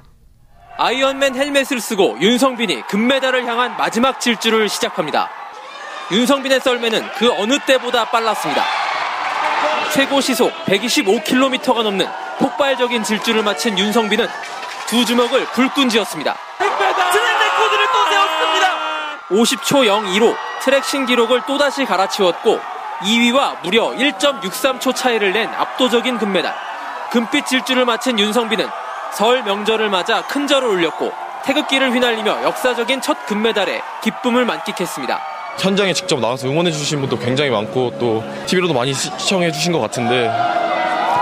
아이언맨 0.79 1.35
헬멧을 1.37 1.81
쓰고 1.81 2.19
윤성빈이 2.21 2.83
금메달을 2.89 3.47
향한 3.47 3.77
마지막 3.79 4.21
질주를 4.21 4.69
시작합니다. 4.69 5.31
윤성빈의 6.11 6.61
썰매는 6.61 7.11
그 7.17 7.33
어느 7.33 7.59
때보다 7.59 8.05
빨랐습니다. 8.05 8.65
최고 9.93 10.21
시속 10.21 10.53
125km가 10.67 11.83
넘는 11.83 12.07
폭발적인 12.39 13.03
질주를 13.03 13.43
마친 13.43 13.77
윤성빈은 13.77 14.29
두 14.87 15.05
주먹을 15.05 15.47
불끈 15.47 15.89
쥐었습니다. 15.89 16.37
트랙 16.59 17.39
레코드를 17.41 17.87
또 17.93 18.09
세웠습니다. 18.09 18.77
50초 19.31 20.05
02로 20.05 20.37
트랙 20.61 20.85
신기록을 20.85 21.43
또다시 21.47 21.85
갈아치웠고 21.85 22.61
2위와 23.01 23.63
무려 23.63 23.89
1.63초 23.91 24.95
차이를 24.95 25.33
낸 25.33 25.49
압도적인 25.49 26.19
금메달. 26.19 26.55
금빛 27.11 27.47
질주를 27.47 27.85
마친 27.85 28.19
윤성빈은 28.19 28.69
설 29.13 29.43
명절을 29.43 29.89
맞아 29.89 30.23
큰 30.23 30.47
절을 30.47 30.69
올렸고 30.69 31.13
태극기를 31.45 31.91
휘날리며 31.93 32.45
역사적인 32.45 33.01
첫 33.01 33.27
금메달에 33.27 33.83
기쁨을 34.03 34.45
만끽했습니다. 34.45 35.36
현장에 35.59 35.93
직접 35.93 36.21
나와서 36.21 36.49
응원해 36.49 36.71
주신 36.71 37.01
분도 37.01 37.19
굉장히 37.19 37.51
많고 37.51 37.93
또 37.99 38.23
TV로도 38.47 38.75
많이 38.75 38.93
시청해 38.93 39.53
주신 39.53 39.73
것 39.73 39.81
같은데 39.81 40.31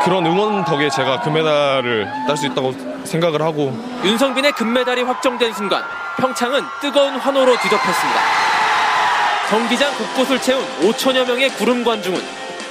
그런 0.04 0.26
응원 0.26 0.64
덕에 0.64 0.90
제가 0.90 1.20
금메달을 1.20 2.06
딸 2.26 2.36
수 2.36 2.46
있다고 2.46 2.74
생각을 3.04 3.40
하고 3.42 3.72
윤성빈의 4.04 4.52
금메달이 4.52 5.02
확정된 5.02 5.52
순간 5.54 5.82
평창은 6.18 6.62
뜨거운 6.80 7.16
환호로 7.16 7.56
뒤덮였습니다. 7.56 8.20
경기장 9.48 9.92
곳곳을 9.96 10.40
채운 10.40 10.62
5천여 10.80 11.26
명의 11.26 11.48
구름 11.50 11.84
관중은 11.84 12.20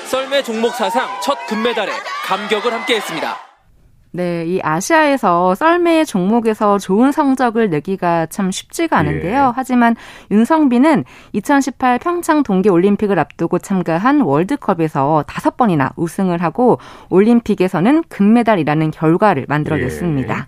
썰매 0.06 0.44
종목 0.44 0.74
사상 0.76 1.08
첫 1.24 1.38
금메달에 1.48 1.92
감격을 2.26 2.74
함께했습니다. 2.74 3.53
네, 4.16 4.46
이 4.46 4.60
아시아에서 4.62 5.56
썰매 5.56 6.06
종목에서 6.06 6.78
좋은 6.78 7.12
성적을 7.12 7.72
내기가 7.72 8.28
참 8.28 8.52
쉽지가 8.52 8.96
않은데요. 8.96 9.48
예. 9.48 9.52
하지만 9.56 9.96
윤성빈은 10.30 11.04
2018 11.34 11.98
평창 11.98 12.44
동계 12.44 12.70
올림픽을 12.70 13.18
앞두고 13.18 13.58
참가한 13.58 14.22
월드컵에서 14.22 15.24
다섯 15.28 15.58
번이나 15.58 15.94
우승을 15.96 16.44
하고 16.44 16.78
올림픽에서는 17.10 18.04
금메달이라는 18.08 18.92
결과를 18.92 19.48
만들어냈습니다. 19.50 20.38
예. 20.38 20.44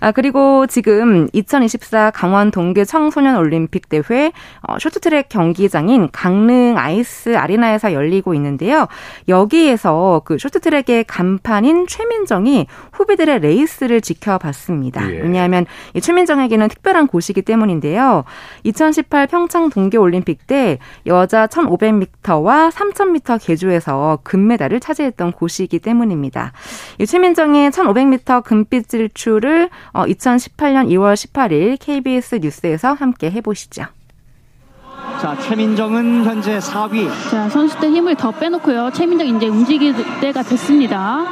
아, 0.00 0.12
그리고 0.12 0.66
지금 0.66 1.28
2024 1.32 2.10
강원 2.10 2.50
동계 2.50 2.84
청소년 2.84 3.36
올림픽 3.36 3.88
대회 3.88 4.32
어, 4.62 4.78
쇼트트랙 4.78 5.28
경기장인 5.28 6.08
강릉 6.12 6.78
아이스 6.78 7.36
아리나에서 7.36 7.92
열리고 7.92 8.34
있는데요. 8.34 8.86
여기에서 9.28 10.22
그 10.24 10.38
쇼트트랙의 10.38 11.04
간판인 11.04 11.86
최민정이 11.86 12.66
후배들의 12.92 13.40
레이스를 13.40 14.00
지켜봤습니다. 14.00 15.12
예. 15.12 15.20
왜냐하면 15.20 15.66
이 15.94 16.00
최민정에게는 16.00 16.68
특별한 16.68 17.06
곳이기 17.06 17.42
때문인데요. 17.42 18.24
2018 18.64 19.26
평창 19.26 19.70
동계 19.70 19.98
올림픽 19.98 20.46
때 20.46 20.78
여자 21.06 21.46
1500m와 21.46 22.70
3000m 22.70 23.44
계주에서 23.44 24.20
금메달을 24.22 24.80
차지했던 24.80 25.32
곳이기 25.32 25.78
때문입니다. 25.80 26.52
이 26.98 27.06
최민정의 27.06 27.70
1500m 27.70 28.42
금빛 28.44 28.88
질주를 28.88 29.70
2018년 30.06 30.88
2월 30.88 31.14
18일 31.14 31.76
KBS 31.80 32.36
뉴스에서 32.36 32.92
함께 32.94 33.30
해보시죠. 33.30 33.84
자, 35.20 35.36
최민정은 35.40 36.24
현재 36.24 36.58
4위. 36.58 37.08
자, 37.30 37.48
선수들 37.48 37.90
힘을 37.90 38.14
더 38.14 38.30
빼놓고요. 38.30 38.90
최민정 38.92 39.26
이제 39.26 39.48
움직일 39.48 39.94
때가 40.20 40.42
됐습니다. 40.42 41.24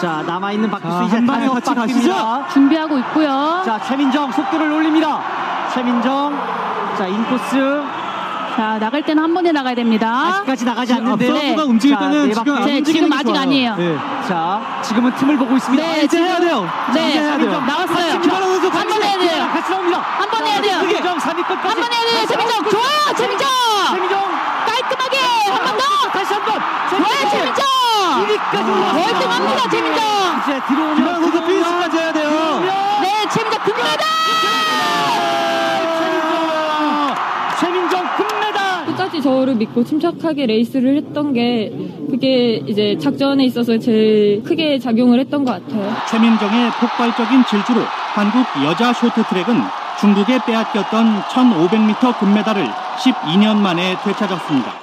자, 0.00 0.22
남아있는 0.26 0.70
박기수 0.70 0.92
자, 0.92 1.04
이제 1.04 1.16
한 1.16 1.26
방에 1.26 1.46
다섯 1.46 1.54
같이 1.54 1.74
바퀴입니다. 1.74 2.48
준비하고 2.48 2.98
있고요. 2.98 3.62
자, 3.64 3.80
최민정 3.86 4.32
속도를 4.32 4.72
올립니다. 4.72 5.20
최민정. 5.72 6.34
자, 6.96 7.06
인코스. 7.06 7.99
자, 8.56 8.78
나갈 8.78 9.02
때는 9.02 9.22
한 9.22 9.32
번에 9.32 9.52
나가야 9.52 9.74
됩니다. 9.74 10.08
아직까지 10.10 10.64
나가지 10.64 10.92
않는데요. 10.92 11.32
네. 11.32 11.40
선수가 11.40 11.64
움직일 11.64 11.96
자, 11.96 12.08
네, 12.08 12.28
지금 12.32 12.44
네, 12.66 12.78
움직이는 12.78 12.84
지금 12.84 13.08
게 13.10 13.16
아직 13.16 13.26
좋아요. 13.28 13.40
아니에요. 13.40 13.76
네. 13.76 13.96
자, 14.28 14.60
지금은 14.82 15.14
틈을 15.14 15.36
보고 15.38 15.56
있습니다. 15.56 15.82
네, 15.82 15.92
아, 16.00 16.02
이제 16.02 16.18
해야 16.18 16.40
돼요. 16.40 16.68
자, 16.86 16.92
네, 16.92 17.00
해야 17.12 17.38
돼요. 17.38 17.60
나왔어요. 17.60 18.12
한 18.12 18.20
번 18.88 19.02
해야 19.02 19.18
돼요. 19.18 19.48
같이 19.52 19.70
나옵니다. 19.70 20.00
한 20.18 20.30
번 20.30 20.46
해야 20.46 20.60
돼요. 20.60 20.80
최민정 20.80 21.18
3위 21.18 21.46
끝까지. 21.46 21.68
한 21.68 21.80
번 21.80 21.92
해야 21.92 22.00
돼요. 22.10 22.26
최민정. 22.26 22.68
좋아요. 22.70 23.14
최민정. 23.16 23.48
최민정. 23.90 24.20
깔끔하게 24.66 25.16
한 25.50 25.64
번 25.64 25.76
더. 25.78 26.10
다시 26.12 26.34
한 26.34 26.44
번. 26.44 26.60
좋아요. 26.90 27.30
최민정. 27.30 27.64
1위까지 28.20 28.68
월등합니다. 29.04 29.68
최민정. 29.70 30.04
이제 30.42 30.60
들어오면 30.68 30.94
김하나 30.96 31.20
선수 31.20 31.42
피니시까지 31.44 31.96
해야 31.96 32.12
돼요. 32.12 32.60
네, 33.00 33.26
최민정 33.30 33.62
금메달. 33.64 34.10
끝까지 39.20 39.22
저를 39.22 39.54
믿고 39.54 39.84
침착하게 39.84 40.46
레이스를 40.46 40.96
했던 40.96 41.32
게 41.32 41.70
그게 42.10 42.54
이제 42.66 42.96
작전에 42.98 43.44
있어서 43.44 43.78
제일 43.78 44.42
크게 44.42 44.78
작용을 44.78 45.20
했던 45.20 45.44
것 45.44 45.52
같아요. 45.52 45.94
최민정의 46.08 46.70
폭발적인 46.80 47.44
질주로 47.48 47.80
한국 48.14 48.44
여자 48.64 48.92
쇼트트랙은 48.92 49.54
중국에 50.00 50.38
빼앗겼던 50.46 51.20
1500m 51.22 52.18
금메달을 52.18 52.66
12년 52.66 53.56
만에 53.56 53.96
되찾았습니다. 54.02 54.79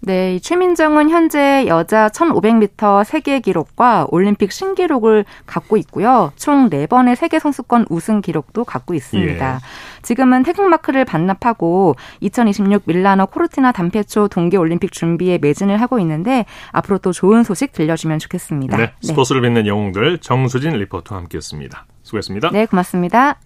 네, 0.00 0.36
이 0.36 0.40
최민정은 0.40 1.10
현재 1.10 1.66
여자 1.66 2.08
1500m 2.08 3.04
세계 3.04 3.40
기록과 3.40 4.06
올림픽 4.10 4.52
신기록을 4.52 5.24
갖고 5.44 5.76
있고요. 5.76 6.32
총 6.36 6.70
4번의 6.70 7.16
세계 7.16 7.38
선수권 7.38 7.86
우승 7.90 8.20
기록도 8.20 8.64
갖고 8.64 8.94
있습니다. 8.94 9.54
예. 9.54 9.58
지금은 10.02 10.44
태극마크를 10.44 11.04
반납하고 11.04 11.96
2026 12.20 12.84
밀라노 12.86 13.26
코르티나 13.26 13.72
단페초 13.72 14.28
동계 14.28 14.56
올림픽 14.56 14.92
준비에 14.92 15.38
매진을 15.38 15.80
하고 15.80 15.98
있는데 15.98 16.46
앞으로 16.70 16.98
또 16.98 17.12
좋은 17.12 17.42
소식 17.42 17.72
들려주면 17.72 18.20
좋겠습니다. 18.20 18.76
네, 18.76 18.92
스포츠를 19.02 19.42
빛낸 19.42 19.66
영웅들 19.66 20.18
정수진 20.18 20.70
리포터와 20.70 21.22
함께했습니다. 21.22 21.86
수고했습니다. 22.04 22.50
네, 22.52 22.66
고맙습니다. 22.66 23.38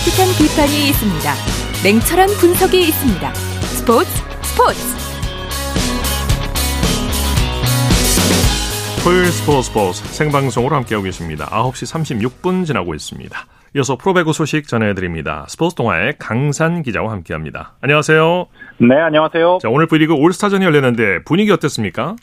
따뜻한 0.00 0.28
비판이 0.38 0.88
있습니다. 0.88 1.34
냉철한 1.84 2.28
분석이 2.40 2.80
있습니다. 2.88 3.34
스포츠 3.34 4.08
스포츠 4.40 4.80
토요일 9.04 9.26
스포츠 9.26 9.68
스포츠 9.68 10.04
생방송으로 10.04 10.74
함께하고 10.76 11.04
계십니다. 11.04 11.44
9시 11.50 12.32
36분 12.40 12.64
지나고 12.64 12.94
있습니다. 12.94 13.38
이어서 13.76 13.96
프로배구 13.96 14.32
소식 14.32 14.66
전해드립니다. 14.68 15.44
스포츠 15.48 15.74
동아의 15.74 16.14
강산 16.18 16.82
기자와 16.82 17.12
함께합니다. 17.12 17.74
안녕하세요. 17.82 18.46
네, 18.78 18.96
안녕하세요. 18.96 19.58
자, 19.60 19.68
오늘 19.68 19.86
V리그 19.86 20.14
올스타전이 20.14 20.64
열렸는데 20.64 21.24
분위기 21.24 21.52
어땠습니까? 21.52 22.16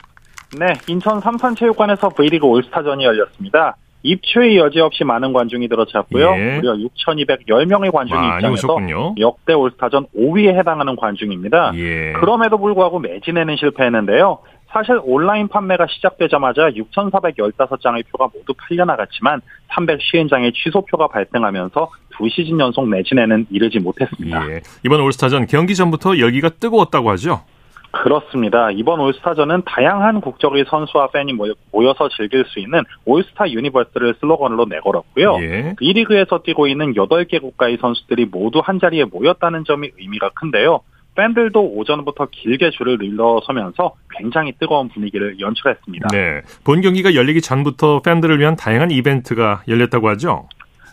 네, 0.58 0.66
인천 0.88 1.20
삼산체육관에서 1.20 2.08
V리그 2.08 2.44
올스타전이 2.44 3.04
열렸습니다. 3.04 3.76
입추의 4.02 4.56
여지 4.56 4.80
없이 4.80 5.04
많은 5.04 5.32
관중이 5.32 5.68
들어찼고요. 5.68 6.34
예. 6.36 6.56
무려 6.56 6.74
6,210명의 6.74 7.92
관중이 7.92 8.26
입장해서. 8.36 8.76
역대 9.18 9.52
올스타전 9.54 10.06
5위에 10.16 10.56
해당하는 10.58 10.96
관중입니다. 10.96 11.72
예. 11.74 12.12
그럼에도 12.12 12.58
불구하고 12.58 12.98
매진에는 13.00 13.56
실패했는데요. 13.56 14.38
사실 14.70 15.00
온라인 15.02 15.48
판매가 15.48 15.86
시작되자마자 15.88 16.70
6,415장의 16.70 18.04
표가 18.12 18.28
모두 18.34 18.52
팔려나갔지만 18.56 19.40
350장의 19.70 20.54
취소표가 20.54 21.08
발생하면서 21.08 21.90
두 22.10 22.28
시즌 22.28 22.60
연속 22.60 22.86
매진에는 22.86 23.46
이르지 23.50 23.78
못했습니다. 23.78 24.50
예. 24.50 24.60
이번 24.84 25.00
올스타전 25.00 25.46
경기 25.46 25.74
전부터 25.74 26.18
열기가 26.18 26.50
뜨거웠다고 26.50 27.10
하죠? 27.12 27.40
그렇습니다. 27.90 28.70
이번 28.70 29.00
올스타전은 29.00 29.62
다양한 29.66 30.20
국적의 30.20 30.64
선수와 30.68 31.08
팬이 31.08 31.32
모여- 31.32 31.54
모여서 31.72 32.08
즐길 32.10 32.44
수 32.46 32.60
있는 32.60 32.82
올스타 33.04 33.50
universe를 33.50 34.14
슬로건으로 34.20 34.66
내걸었고요. 34.66 35.38
예. 35.40 35.74
이 35.80 35.92
리그에서 35.94 36.42
뛰고 36.42 36.66
있는 36.66 36.94
8개 36.94 37.40
국가의 37.40 37.78
선수들이 37.80 38.26
모두 38.26 38.60
한자리에 38.62 39.04
모였다는 39.04 39.64
점이 39.64 39.90
의미가 39.98 40.30
큰데요. 40.34 40.80
팬들도 41.16 41.60
오전부터 41.74 42.28
길게 42.30 42.70
줄을 42.70 42.98
늘어서면서 43.00 43.94
굉장히 44.16 44.52
뜨거운 44.60 44.88
분위기를 44.88 45.40
연출했습니다. 45.40 46.08
네. 46.12 46.42
본 46.64 46.80
경기가 46.80 47.14
열리기 47.16 47.40
전부터 47.40 48.02
팬들을 48.02 48.38
위한 48.38 48.54
다양한 48.54 48.92
이벤트가 48.92 49.62
열렸다고 49.66 50.08
하죠? 50.10 50.48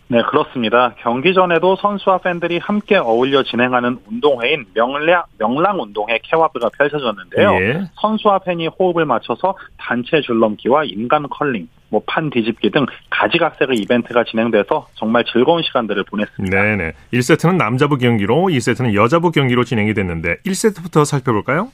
네, 0.08 0.22
그렇습니다. 0.22 0.94
경기 1.00 1.34
전에도 1.34 1.76
선수와 1.78 2.20
팬들이 2.20 2.60
함께 2.60 2.96
어울려 2.96 3.41
진행하는 3.41 3.98
운동회인 4.08 4.65
명량, 4.76 5.24
명랑 5.39 5.82
운동회 5.82 6.20
케와브가 6.22 6.70
펼쳐졌는데요. 6.78 7.54
예. 7.56 7.82
선수와 7.96 8.39
팬이 8.39 8.68
호흡을 8.68 9.06
맞춰서 9.06 9.58
단체 9.80 10.22
줄넘기와 10.22 10.84
인간 10.84 11.28
컬링, 11.28 11.68
뭐 11.89 12.02
판 12.06 12.30
뒤집기 12.30 12.70
등 12.70 12.86
가지각색의 13.10 13.78
이벤트가 13.78 14.24
진행돼서 14.24 14.88
정말 14.94 15.24
즐거운 15.26 15.63
시간들을 15.63 16.04
보냈습니다. 16.04 16.62
네네. 16.62 16.91
1세트는 17.13 17.56
남자부 17.58 17.98
경기로 17.98 18.48
2세트는 18.50 18.94
여자부 18.94 19.32
경기로 19.32 19.63
진행이 19.63 19.94
됐는데 19.96 20.38
1세트부터 20.46 21.04
살펴볼까요? 21.04 21.72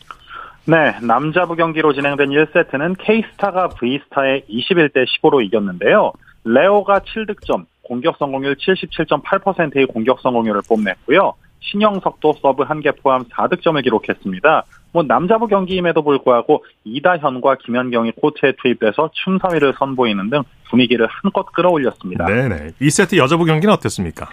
네, 0.66 0.94
남자부 1.02 1.56
경기로 1.56 1.92
진행된 1.94 2.30
1세트는 2.30 2.96
K스타가 3.00 3.70
V스타에 3.70 4.44
21대 4.50 5.06
15로 5.06 5.44
이겼는데요. 5.44 6.14
레오가 6.44 7.00
7득점, 7.00 7.66
공격 7.92 8.16
성공률 8.20 8.56
77.8%의 8.56 9.86
공격 9.88 10.22
성공률을 10.22 10.62
뽐냈고요. 10.66 11.34
신영석도 11.60 12.36
서브 12.42 12.64
한 12.64 12.80
개 12.80 12.90
포함 12.92 13.26
4득점을 13.26 13.84
기록했습니다. 13.84 14.64
뭐 14.94 15.04
남자부 15.04 15.48
경기임에도 15.48 16.02
불구하고 16.02 16.64
이다현과 16.86 17.58
김연경이 17.58 18.14
코트에 18.14 18.54
투입돼서 18.62 19.10
춤사위를 19.12 19.74
선보이는 19.78 20.30
등 20.30 20.44
분위기를 20.70 21.06
한껏 21.08 21.46
끌어올렸습니다. 21.52 22.28
네네. 22.28 22.70
2세트 22.80 23.18
여자부 23.18 23.44
경기는 23.44 23.74
어땠습니까? 23.74 24.30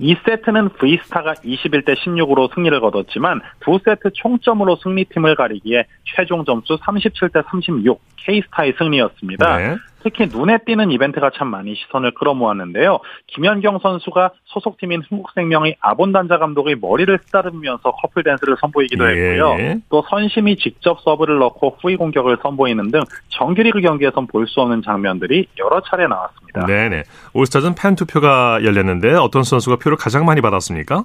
2세트는 0.00 0.78
V스타가 0.78 1.34
21대 1.34 1.96
16으로 1.98 2.54
승리를 2.54 2.80
거뒀지만 2.80 3.42
두 3.60 3.78
세트 3.84 4.10
총점으로 4.14 4.76
승리팀을 4.76 5.34
가리기에 5.34 5.84
최종 6.04 6.46
점수 6.46 6.78
37대 6.78 7.44
36 7.46 8.00
K스타의 8.16 8.74
승리였습니다. 8.78 9.56
네. 9.58 9.76
특히 10.06 10.28
눈에 10.32 10.58
띄는 10.64 10.92
이벤트가 10.92 11.30
참 11.36 11.48
많이 11.48 11.74
시선을 11.74 12.12
끌어모았는데요. 12.12 13.00
김연경 13.26 13.80
선수가 13.82 14.30
소속팀인 14.44 15.02
흥국생명의 15.08 15.78
아본단자 15.80 16.38
감독의 16.38 16.76
머리를 16.80 17.18
쓰다듬으면서 17.26 17.90
커플 17.90 18.22
댄스를 18.22 18.56
선보이기도 18.60 19.04
예. 19.04 19.32
했고요. 19.32 19.80
또 19.88 20.04
선심이 20.08 20.58
직접 20.58 21.00
서브를 21.00 21.38
넣고 21.38 21.78
후위 21.80 21.96
공격을 21.96 22.38
선보이는 22.40 22.92
등 22.92 23.00
정규리그 23.30 23.80
경기에선 23.80 24.28
볼 24.28 24.46
수 24.46 24.60
없는 24.60 24.82
장면들이 24.82 25.48
여러 25.58 25.80
차례 25.80 26.06
나왔습니다. 26.06 26.66
네네. 26.66 27.02
올스타전 27.34 27.74
팬 27.74 27.96
투표가 27.96 28.60
열렸는데 28.62 29.14
어떤 29.14 29.42
선수가 29.42 29.78
표를 29.82 29.98
가장 29.98 30.24
많이 30.24 30.40
받았습니까? 30.40 31.02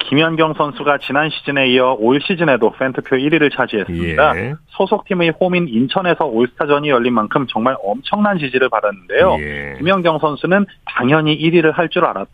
김연경 0.00 0.54
선수가 0.54 0.98
지난 0.98 1.30
시즌에 1.30 1.68
이어 1.68 1.96
올 1.98 2.20
시즌에도 2.20 2.72
팬투표 2.72 3.16
1위를 3.16 3.54
차지했습니다. 3.54 4.36
예. 4.36 4.54
소속팀의 4.70 5.34
홈인 5.40 5.68
인천에서 5.68 6.26
올스타전이 6.26 6.88
열린 6.88 7.14
만큼 7.14 7.46
정말 7.48 7.76
엄청난 7.82 8.38
지지를 8.38 8.68
받았는데요. 8.68 9.36
예. 9.40 9.74
김연경 9.78 10.18
선수는 10.18 10.66
당연히 10.86 11.38
1위를 11.38 11.72
할 11.72 11.88
줄 11.90 12.04
알았다. 12.04 12.30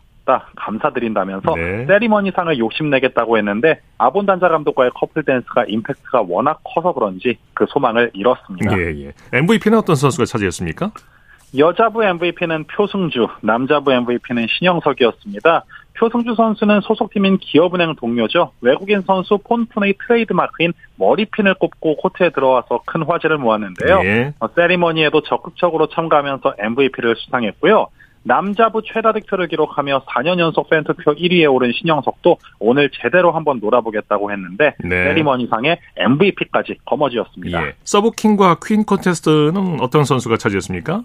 감사드린다면서 0.55 1.55
네. 1.55 1.85
세리머니상을 1.85 2.57
욕심내겠다고 2.59 3.37
했는데 3.37 3.79
아본단자 3.97 4.49
감독과의 4.49 4.91
커플 4.93 5.23
댄스가 5.23 5.63
임팩트가 5.67 6.25
워낙 6.27 6.59
커서 6.63 6.91
그런지 6.93 7.37
그 7.53 7.65
소망을 7.69 8.11
이뤘습니다. 8.13 8.77
예, 8.77 9.05
예. 9.05 9.13
MVP는 9.31 9.77
어떤 9.77 9.95
선수가 9.95 10.25
차지했습니까? 10.25 10.91
여자부 11.57 12.03
MVP는 12.03 12.65
표승주, 12.65 13.27
남자부 13.41 13.93
MVP는 13.93 14.47
신영석이었습니다. 14.49 15.63
표승주 15.97 16.35
선수는 16.35 16.81
소속팀인 16.81 17.37
기업은행 17.39 17.95
동료죠. 17.95 18.51
외국인 18.61 19.01
선수 19.01 19.37
폰푼의 19.43 19.95
트레이드마크인 20.05 20.73
머리핀을 20.95 21.55
꼽고 21.55 21.97
코트에 21.97 22.29
들어와서 22.29 22.81
큰 22.85 23.03
화제를 23.03 23.37
모았는데요. 23.37 24.01
예. 24.03 24.33
어, 24.39 24.47
세리머니에도 24.55 25.21
적극적으로 25.21 25.87
참가하면서 25.87 26.55
MVP를 26.59 27.15
수상했고요. 27.17 27.87
남자부 28.23 28.81
최다 28.83 29.13
득표를 29.13 29.47
기록하며 29.47 30.03
4년 30.05 30.37
연속 30.39 30.69
팬투표 30.69 31.15
1위에 31.15 31.51
오른 31.51 31.71
신영석도 31.71 32.37
오늘 32.59 32.89
제대로 33.01 33.31
한번 33.31 33.59
놀아보겠다고 33.59 34.31
했는데 34.31 34.75
네. 34.83 35.05
세리머니상의 35.05 35.79
MVP까지 35.95 36.75
거머쥐었습니다. 36.85 37.67
예. 37.67 37.73
서브킹과 37.85 38.57
퀸 38.65 38.83
콘테스트는 38.83 39.79
어떤 39.79 40.03
선수가 40.03 40.37
차지했습니까? 40.37 41.03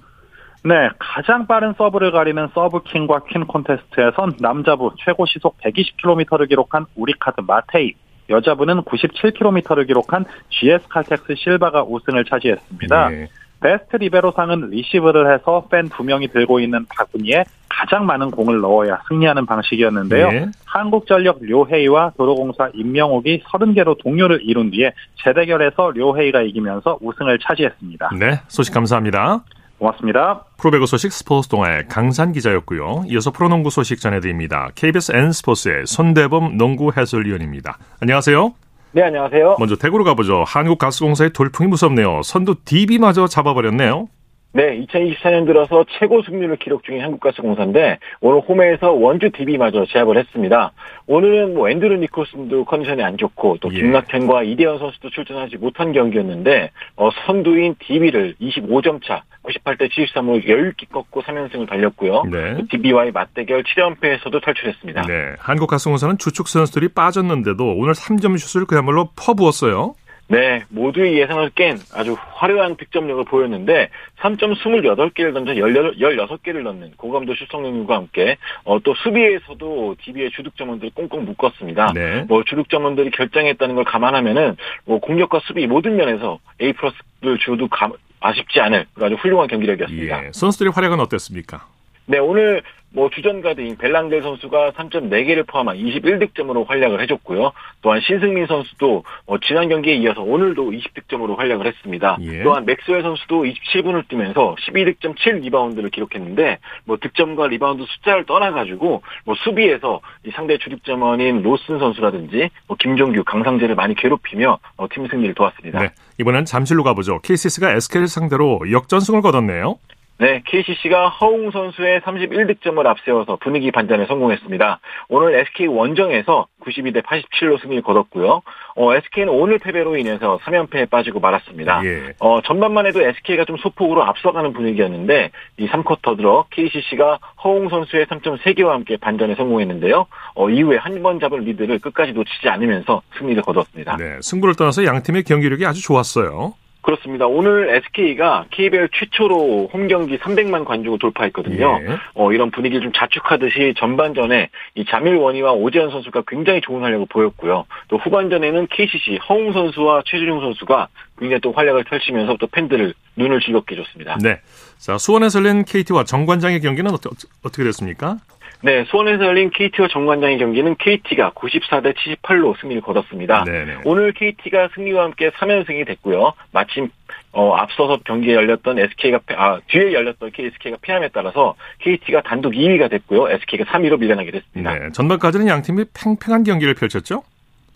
네, 0.65 0.91
가장 0.99 1.47
빠른 1.47 1.75
서브를 1.77 2.13
가리는 2.13 2.49
서브킹과 2.55 3.25
퀸 3.29 3.47
콘테스트에선 3.47 4.35
남자부 4.39 4.93
최고 5.05 5.27
시속 5.27 5.59
120km를 5.59 6.49
기록한 6.49 6.87
우리카드 6.95 7.41
마테이, 7.41 7.95
여자부는 8.31 8.83
97km를 8.83 9.89
기록한 9.89 10.25
GS 10.51 10.87
칼텍스 10.89 11.35
실바가 11.37 11.83
우승을 11.83 12.25
차지했습니다. 12.25 13.13
예. 13.13 13.29
베스트 13.61 13.97
리베로상은 13.97 14.71
리시브를 14.71 15.33
해서 15.33 15.67
팬 15.71 15.89
두 15.89 16.03
명이 16.03 16.29
들고 16.29 16.59
있는 16.61 16.85
바구니에 16.89 17.45
가장 17.69 18.07
많은 18.07 18.31
공을 18.31 18.61
넣어야 18.61 19.01
승리하는 19.09 19.47
방식이었는데요. 19.47 20.29
예. 20.33 20.47
한국전력 20.65 21.39
료헤이와 21.43 22.13
도로공사 22.17 22.71
임명옥이 22.75 23.43
30개로 23.45 23.99
동료를 23.99 24.41
이룬 24.43 24.71
뒤에 24.71 24.93
재대결에서 25.25 25.91
료헤이가 25.95 26.43
이기면서 26.43 26.99
우승을 27.01 27.39
차지했습니다. 27.41 28.11
네, 28.19 28.41
소식 28.49 28.75
감사합니다. 28.75 29.43
고맙습니다. 29.83 30.45
프로배구 30.59 30.87
소식 30.87 31.13
스포츠 31.13 31.49
동아의 31.49 31.89
강산 31.89 32.33
기자였고요. 32.33 33.05
이어서 33.09 33.33
프로농구 33.33 33.71
소식 33.71 34.01
전해드립니다. 34.01 34.71
KBS 34.77 35.13
N스포츠의 35.13 35.87
손대범 35.87 36.57
농구 36.57 36.93
해설위원입니다. 36.97 37.79
안녕하세요. 38.01 38.55
네, 38.93 39.03
안녕하세요. 39.03 39.57
먼저 39.59 39.75
대구로 39.77 40.05
가보죠. 40.05 40.45
한국가스공사의 40.47 41.33
돌풍이 41.33 41.69
무섭네요. 41.69 42.23
선두 42.23 42.57
DB마저 42.65 43.27
잡아버렸네요. 43.27 44.09
네, 44.55 44.79
2024년 44.87 45.47
들어서 45.47 45.85
최고 45.99 46.23
승률을 46.23 46.57
기록 46.57 46.85
중인 46.85 47.03
한국가스공사인데 47.03 47.99
오늘 48.21 48.41
홈에서 48.41 48.93
원주 48.93 49.31
DB마저 49.31 49.87
제압을 49.87 50.19
했습니다. 50.19 50.73
오늘은 51.07 51.55
뭐 51.55 51.71
앤드루 51.71 51.97
니콜슨도 51.97 52.67
컨디션이 52.67 53.03
안 53.03 53.17
좋고 53.17 53.59
또 53.61 53.71
예. 53.73 53.79
김낙현과 53.79 54.43
이대현 54.43 54.79
선수도 54.79 55.09
출전하지 55.09 55.57
못한 55.57 55.93
경기였는데 55.93 56.71
어, 56.97 57.09
선두인 57.27 57.77
DB를 57.79 58.35
25점 58.41 59.03
차 59.03 59.23
98대 59.45 59.91
73으로 59.91 60.47
여유있게 60.47 60.87
꺾고 60.93 61.23
3연승을 61.23 61.69
달렸고요. 61.69 62.25
네. 62.31 62.57
또 62.59 62.67
DB와의 62.71 63.13
맞대결 63.13 63.65
7연패에서도 63.65 64.43
탈출했습니다. 64.43 65.03
네, 65.03 65.35
한국가스공사는 65.39 66.19
주축 66.19 66.49
선수들이 66.49 66.89
빠졌는데도 66.89 67.75
오늘 67.77 67.95
3점 67.95 68.39
슛을 68.39 68.67
그야말로 68.67 69.09
퍼부었어요. 69.17 69.95
네, 70.33 70.63
모두의 70.71 71.19
예상을 71.19 71.51
깬 71.55 71.79
아주 71.95 72.17
화려한 72.19 72.77
득점력을 72.77 73.23
보였는데 73.27 73.91
3점 74.21 74.55
28개를 74.57 75.35
던져 75.35 75.53
16개를 75.53 76.63
넣는 76.63 76.93
고감도 76.97 77.35
슛성 77.35 77.63
능력과 77.63 77.97
함께 77.97 78.39
어, 78.65 78.79
또 78.81 78.95
수비에서도 78.95 79.97
DB의 80.03 80.31
주득점원들이 80.31 80.93
꽁꽁 80.95 81.27
묶었습니다. 81.27 81.93
네. 81.95 82.25
뭐 82.29 82.43
주득점원들이 82.45 83.11
결정했다는 83.11 83.75
걸 83.75 83.85
감안하면은 83.85 84.57
뭐 84.87 85.01
공격과 85.01 85.41
수비 85.45 85.67
모든 85.67 85.97
면에서 85.97 86.39
A 86.63 86.73
플러스를 86.73 87.39
줘도 87.45 87.69
감- 87.69 87.93
아쉽지 88.21 88.59
않을 88.61 88.87
아주 89.03 89.15
훌륭한 89.17 89.49
경기력이었습니다. 89.49 90.25
예, 90.27 90.31
선수들의 90.33 90.73
활약은 90.73 90.99
어땠습니까? 91.01 91.67
네, 92.07 92.19
오늘 92.19 92.63
뭐 92.95 93.09
주전 93.11 93.41
가드인 93.41 93.77
벨랑델 93.77 94.23
선수가 94.23 94.73
3.4개를 94.73 95.47
포함한 95.47 95.77
21득점으로 95.79 96.67
활약을 96.67 97.01
해줬고요. 97.03 97.53
또한 97.81 98.01
신승민 98.03 98.47
선수도 98.47 99.05
어, 99.27 99.39
지난 99.39 99.69
경기에 99.69 99.95
이어서 99.95 100.21
오늘도 100.23 100.71
20득점으로 100.71 101.37
활약을 101.37 101.67
했습니다. 101.67 102.19
예. 102.21 102.43
또한 102.43 102.67
맥스웰 102.67 103.03
선수도 103.03 103.45
27분을 103.45 104.07
뛰면서 104.09 104.57
12득점 104.61 105.17
7 105.17 105.37
리바운드를 105.41 105.91
기록했는데 105.91 106.59
뭐 106.85 106.99
득점과 106.99 107.47
리바운드 107.49 107.85
숫자를 107.89 108.27
떠나가지고 108.27 109.03
뭐 109.25 109.35
수비에서 109.37 110.01
이 110.27 110.31
상대 110.31 110.59
주득점원인 110.59 111.43
로슨 111.43 111.79
선수라든지 111.79 112.51
뭐 112.67 112.77
김종규, 112.79 113.25
강상재를 113.25 113.75
많이 113.75 113.95
괴롭히며 113.95 114.59
어, 114.77 114.87
팀 114.93 115.09
승리를 115.09 115.35
도왔습니다. 115.35 115.81
네, 115.81 115.91
이번엔 116.21 116.45
잠실로 116.45 116.83
가보죠. 116.83 117.21
KCS가 117.21 117.73
SK를 117.73 118.07
상대로 118.07 118.61
역전승을 118.71 119.23
거뒀네요. 119.23 119.79
네, 120.19 120.41
KCC가 120.47 121.09
허웅 121.09 121.51
선수의 121.51 122.01
31득점을 122.03 122.87
앞세워서 122.87 123.37
분위기 123.37 123.73
반전에 123.73 124.07
성공했습니다. 124.07 124.79
오늘 125.09 125.35
SK 125.35 125.67
원정에서 125.67 126.47
92대 126.65 127.03
87로 127.03 127.61
승리를 127.61 127.83
거뒀고요. 127.83 128.43
어, 128.77 128.95
SK는 128.95 129.33
오늘 129.33 129.59
패배로 129.59 129.97
인해서 129.97 130.39
3연패에 130.45 130.89
빠지고 130.91 131.19
말았습니다. 131.19 131.85
예. 131.85 132.13
어, 132.21 132.41
전반만 132.43 132.87
해도 132.87 133.03
SK가 133.03 133.45
좀 133.47 133.57
소폭으로 133.57 134.05
앞서가는 134.05 134.53
분위기였는데 134.53 135.33
이 135.57 135.67
3쿼터 135.67 136.17
들어 136.17 136.45
KCC가 136.51 137.19
허웅 137.43 137.69
선수의 137.69 138.07
3.3개와 138.07 138.69
함께 138.69 138.97
반전에 138.99 139.35
성공했는데요. 139.35 140.07
어, 140.37 140.51
이후에 140.51 140.77
한 140.77 141.03
번 141.03 141.19
잡은 141.19 141.41
리드를 141.41 141.81
끝까지 141.81 142.13
놓치지 142.13 142.49
않으면서 142.49 143.03
승리를 143.19 143.43
거뒀습니다. 143.43 143.97
네, 143.97 144.19
승부를 144.21 144.55
떠나서 144.55 144.85
양 144.85 145.03
팀의 145.03 145.25
경기력이 145.25 145.67
아주 145.67 145.83
좋았어요. 145.83 146.55
그렇습니다. 146.83 147.27
오늘 147.27 147.71
SK가 147.77 148.47
KBL 148.51 148.89
최초로 148.93 149.71
홈 149.73 149.89
경기 149.89 150.19
300만 150.19 150.65
관중을 150.65 150.99
돌파했거든요. 150.99 151.81
예. 151.83 151.97
어, 152.15 152.33
이런 152.33 152.51
분위기를 152.51 152.83
좀 152.83 152.93
자축하듯이 152.93 153.75
전반전에 153.79 154.51
이 154.75 154.85
자밀 154.85 155.15
원희와 155.15 155.53
오재현 155.53 155.91
선수가 155.91 156.25
굉장히 156.27 156.61
좋은 156.61 156.83
활약을 156.83 157.07
보였고요. 157.09 157.65
또 157.89 157.99
후반전에는 157.99 158.67
KCC 158.69 159.21
허웅 159.29 159.53
선수와 159.53 160.03
최준용 160.07 160.41
선수가 160.41 160.89
굉장히 161.19 161.41
또 161.41 161.53
활약을 161.53 161.85
펼치면서 161.85 162.37
또 162.41 162.49
팬들을 162.49 162.95
눈을 163.17 163.41
즐겁게 163.41 163.77
해줬습니다. 163.77 164.19
네, 164.21 164.41
자 164.79 164.99
수원에서 164.99 165.39
열린 165.39 165.65
KT와 165.65 166.05
정관장의 166.05 166.61
경기는 166.61 166.91
어떠, 166.91 167.11
어떻게 167.45 167.63
됐습니까? 167.65 168.17
네, 168.65 168.85
수원에서 168.85 169.25
열린 169.25 169.51
KT와 169.51 169.89
정관장의 169.89 170.39
경기는 170.39 170.77
KT가 170.77 171.33
94대 171.33 171.95
78로 171.97 172.59
승리를 172.61 172.81
거뒀습니다. 172.83 173.45
네네. 173.45 173.79
오늘 173.85 174.13
KT가 174.13 174.69
승리와 174.75 175.05
함께 175.05 175.31
3연승이 175.31 175.85
됐고요. 175.87 176.33
마침 176.53 176.89
어, 177.33 177.55
앞서서 177.55 177.99
경기에 178.05 178.35
열렸던 178.35 178.79
SK가 178.79 179.21
아, 179.37 179.59
뒤에 179.67 179.93
열렸던 179.93 180.31
KSK가 180.31 180.77
패함에 180.81 181.09
따라서 181.13 181.55
KT가 181.81 182.23
단독 182.23 182.53
2위가 182.53 182.91
됐고요. 182.91 183.31
SK가 183.31 183.65
3위로 183.65 183.99
밀려나게 183.99 184.31
됐습니다. 184.31 184.75
네, 184.75 184.91
전반까지는 184.93 185.49
양 185.49 185.63
팀이 185.63 185.85
팽팽한 185.95 186.45
경기를 186.45 186.75
펼쳤죠. 186.75 187.25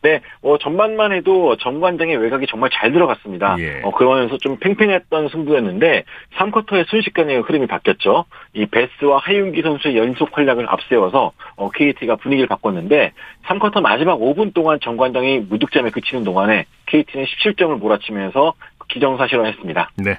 네, 0.07 0.21
어, 0.41 0.57
전반만 0.59 1.11
해도 1.11 1.57
정관장의 1.57 2.19
외곽이 2.19 2.47
정말 2.49 2.71
잘 2.73 2.93
들어갔습니다. 2.93 3.57
예. 3.59 3.81
어, 3.83 3.91
그러면서 3.91 4.39
좀 4.39 4.57
팽팽했던 4.61 5.31
승부였는데 5.31 6.05
3쿼터에 6.37 6.87
순식간에 6.89 7.39
흐름이 7.39 7.67
바뀌었죠. 7.67 8.25
이 8.55 8.67
베스와 8.67 9.19
하윤기 9.19 9.63
선수의 9.63 9.97
연속 9.97 10.29
활약을 10.39 10.67
앞세워서 10.71 11.33
어, 11.57 11.71
KT가 11.71 12.15
분위기를 12.15 12.47
바꿨는데 12.47 13.15
3쿼터 13.47 13.81
마지막 13.81 14.21
5분 14.21 14.55
동안 14.55 14.79
정관장이 14.81 15.41
무득점에 15.41 15.91
그치는 15.91 16.23
동안에 16.23 16.67
KT는 16.87 17.27
17점을 17.27 17.77
몰아치면서 17.77 18.55
기정사실화했습니다. 18.87 19.91
네, 20.05 20.19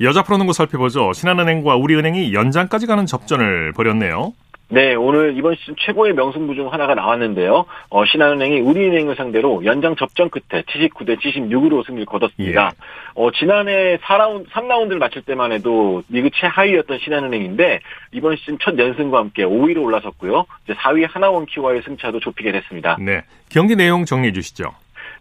여자 0.00 0.22
프로농구 0.22 0.52
살펴보죠. 0.52 1.12
신한은행과 1.12 1.74
우리은행이 1.74 2.32
연장까지 2.32 2.86
가는 2.86 3.04
접전을 3.04 3.72
벌였네요. 3.72 4.32
네, 4.68 4.94
오늘 4.94 5.36
이번 5.36 5.54
시즌 5.56 5.74
최고의 5.78 6.14
명승부 6.14 6.54
중 6.54 6.72
하나가 6.72 6.94
나왔는데요. 6.94 7.66
어, 7.90 8.04
신한은행이 8.06 8.60
우리은행을 8.60 9.14
상대로 9.14 9.64
연장 9.64 9.94
접전 9.94 10.30
끝에 10.30 10.62
79대 10.62 11.20
76으로 11.20 11.84
승리를 11.84 12.06
거뒀습니다. 12.06 12.72
어, 13.14 13.30
지난해 13.30 13.98
4라운드, 13.98 14.48
3라운드를 14.48 14.96
마칠 14.96 15.22
때만 15.22 15.52
해도 15.52 16.02
리그 16.08 16.30
최하위였던 16.34 16.98
신한은행인데 16.98 17.80
이번 18.12 18.36
시즌 18.36 18.58
첫 18.58 18.78
연승과 18.78 19.18
함께 19.18 19.44
5위로 19.44 19.82
올라섰고요. 19.84 20.46
이제 20.64 20.74
4위 20.74 21.06
하나원 21.10 21.44
키와의 21.44 21.82
승차도 21.82 22.20
좁히게 22.20 22.50
됐습니다. 22.52 22.96
네, 23.00 23.22
경기 23.50 23.76
내용 23.76 24.06
정리해 24.06 24.32
주시죠. 24.32 24.72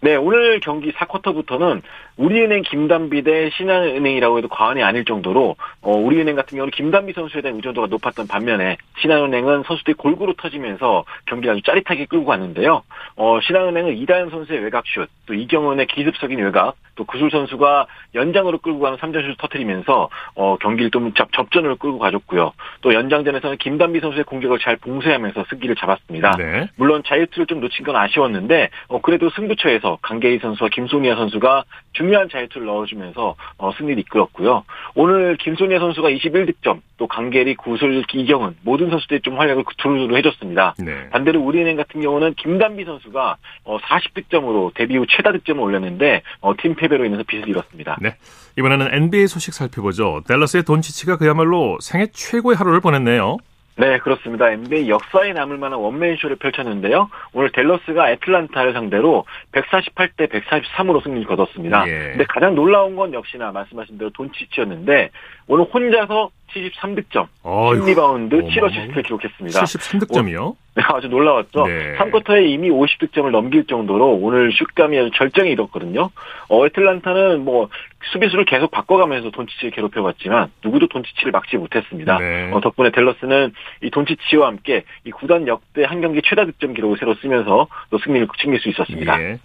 네, 0.04 0.16
오늘 0.16 0.60
경기 0.60 0.92
4쿼터부터는 0.92 1.82
우리은행 2.17 2.63
김단비 2.63 3.23
대 3.23 3.49
신한은행이라고 3.52 4.38
해도 4.38 4.47
과언이 4.47 4.84
아닐 4.84 5.06
정도로 5.06 5.56
어, 5.82 5.91
우리은행 5.91 6.36
같은 6.36 6.58
경우는 6.58 6.71
김단비 6.71 7.13
선수에 7.13 7.41
대한 7.41 7.56
의존도가 7.58 7.88
높았던 7.88 8.28
반면에 8.28 8.78
신한은행은 8.99 9.63
선수들이 9.63 9.95
골고루 9.95 10.36
터지면서 10.38 11.06
경기를 11.26 11.54
아주 11.54 11.63
짜릿하게 11.63 12.06
끌고 12.06 12.26
갔는데요. 12.26 12.84
어, 13.15 13.39
신한은행은 13.41 13.97
이다현 13.97 14.30
선수의 14.30 14.63
외곽슛, 14.63 15.10
또 15.26 15.34
이경은의 15.34 15.88
기습적인 15.88 16.39
외곽, 16.39 16.76
또 16.95 17.06
구술 17.06 17.32
선수가 17.32 17.88
연장으로 18.15 18.60
끌고 18.60 18.80
가는 18.80 18.97
3점슛을 18.97 19.38
터뜨리면서 19.39 20.10
어, 20.36 20.58
경기를 20.58 20.91
좀 20.91 21.13
접, 21.13 21.32
접전으로 21.34 21.78
끌고 21.78 21.99
가졌고요. 21.99 22.54
또 22.82 22.93
연장전에서는 22.93 23.58
김단비 23.58 23.99
선수의 23.99 24.23
공격을 24.26 24.60
잘 24.60 24.78
봉쇄하면서 24.78 25.45
승기를 25.49 25.76
잡았습니다. 25.76 26.36
네. 26.38 26.67
물론 26.76 27.02
자유투를 27.06 27.47
좀 27.47 27.62
놓친 27.62 27.86
건 27.86 27.95
아쉬웠는데 27.95 28.69
어, 28.88 29.02
그래도 29.02 29.30
승부처에서 29.32 29.99
강계희 30.02 30.39
선수와 30.39 30.69
김소미아 30.69 31.15
선수가 31.15 31.63
중요한 32.04 32.28
자유투를 32.30 32.68
넣어주면서 32.68 33.36
어, 33.58 33.72
승리를 33.78 33.98
이끌었고요. 34.00 34.66
오늘 34.96 35.38
김소니아 35.38 35.80
선수가 35.80 36.10
21득점, 36.10 36.82
또 36.98 37.08
강계리, 37.08 37.56
구슬, 37.56 38.04
이경은 38.13 38.58
모든 38.62 38.89
선수들이 38.89 39.22
좀 39.22 39.39
활약을 39.39 39.63
두루두루 39.78 40.18
해줬습니다. 40.18 40.76
네. 40.80 41.10
반대로 41.12 41.42
우리은행 41.42 41.78
같은 41.78 42.02
경우는 42.02 42.34
김단비 42.34 42.84
선수가 42.84 43.38
어, 43.63 43.78
40득점으로 43.78 44.74
데뷔 44.74 44.98
후 44.98 45.06
최다 45.08 45.32
득점을 45.32 45.62
올렸는데 45.63 46.24
어, 46.42 46.54
팀 46.62 46.76
패배로 46.76 47.06
인해서 47.06 47.24
빛을 47.24 47.48
잃었습니다. 47.48 47.98
네. 48.02 48.18
이번에는 48.58 48.94
NBA 48.94 49.28
소식 49.28 49.54
살펴보죠. 49.54 50.22
댈러스의 50.28 50.63
돈치치가 50.63 51.18
그야말로 51.18 51.78
생애 51.80 52.08
최고의 52.12 52.58
하루를 52.58 52.82
보냈네요. 52.82 53.38
네, 53.76 53.98
그렇습니다. 53.98 54.52
NBA 54.52 54.88
역사에 54.88 55.34
남을 55.34 55.58
만한 55.58 55.80
원맨쇼를 55.80 56.36
펼쳤는데요. 56.36 57.10
오늘 57.34 57.52
댈러스가 57.52 58.12
애틀란타를 58.12 58.74
상대로 58.74 59.26
148대 59.52 60.30
143으로 60.30 61.02
승리를 61.04 61.26
거뒀습니다. 61.26 61.88
예. 61.88 62.10
근데 62.12 62.26
가장 62.26 62.54
놀라운 62.54 62.96
건 62.96 63.14
역시나 63.14 63.52
말씀하신 63.52 63.98
대로 63.98 64.12
돈치치였는데 64.12 65.10
오늘 65.48 65.66
혼자서 65.66 66.30
73득점, 66.54 67.28
어이구, 67.44 67.86
10리바운드, 67.86 68.48
7어시스트를 68.50 69.04
기록했습니다. 69.04 69.63
73득점이요? 69.63 70.56
네, 70.76 70.84
아주 70.86 71.08
놀라웠죠. 71.08 71.66
네. 71.68 71.96
3쿼터에 71.98 72.50
이미 72.50 72.70
50득점을 72.70 73.30
넘길 73.30 73.66
정도로 73.66 74.16
오늘 74.16 74.52
슛감이 74.54 74.98
아주 74.98 75.12
절정에 75.16 75.52
이뤘거든요. 75.52 76.10
어, 76.50 76.66
애틀란타는 76.66 77.44
뭐 77.44 77.70
수비수를 78.12 78.46
계속 78.46 78.72
바꿔가면서 78.72 79.32
돈치치를 79.32 79.72
괴롭혀봤지만 79.72 80.52
누구도 80.63 80.88
돈치치를 80.88 81.32
막지 81.32 81.58
못했습니다. 81.58 82.18
네. 82.18 82.52
어, 82.52 82.60
덕분에 82.62 82.92
댈러스는 82.92 83.54
이 83.84 83.89
돈치치와 83.92 84.48
함께 84.48 84.84
이 85.06 85.12
구단 85.12 85.48
역대 85.48 85.84
한 85.84 86.02
경기 86.02 86.22
최다 86.24 86.46
득점 86.46 86.74
기록을 86.74 86.98
새로 87.00 87.16
쓰면서 87.16 87.68
또 87.89 88.00
승리를 88.00 88.28
챙길 88.39 88.60
수 88.60 88.70
있었습니다. 88.70 89.22
예. 89.22 89.39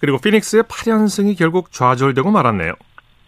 그리고 0.00 0.18
피닉스의 0.18 0.62
8연승이 0.64 1.38
결국 1.38 1.72
좌절되고 1.72 2.30
말았네요. 2.30 2.72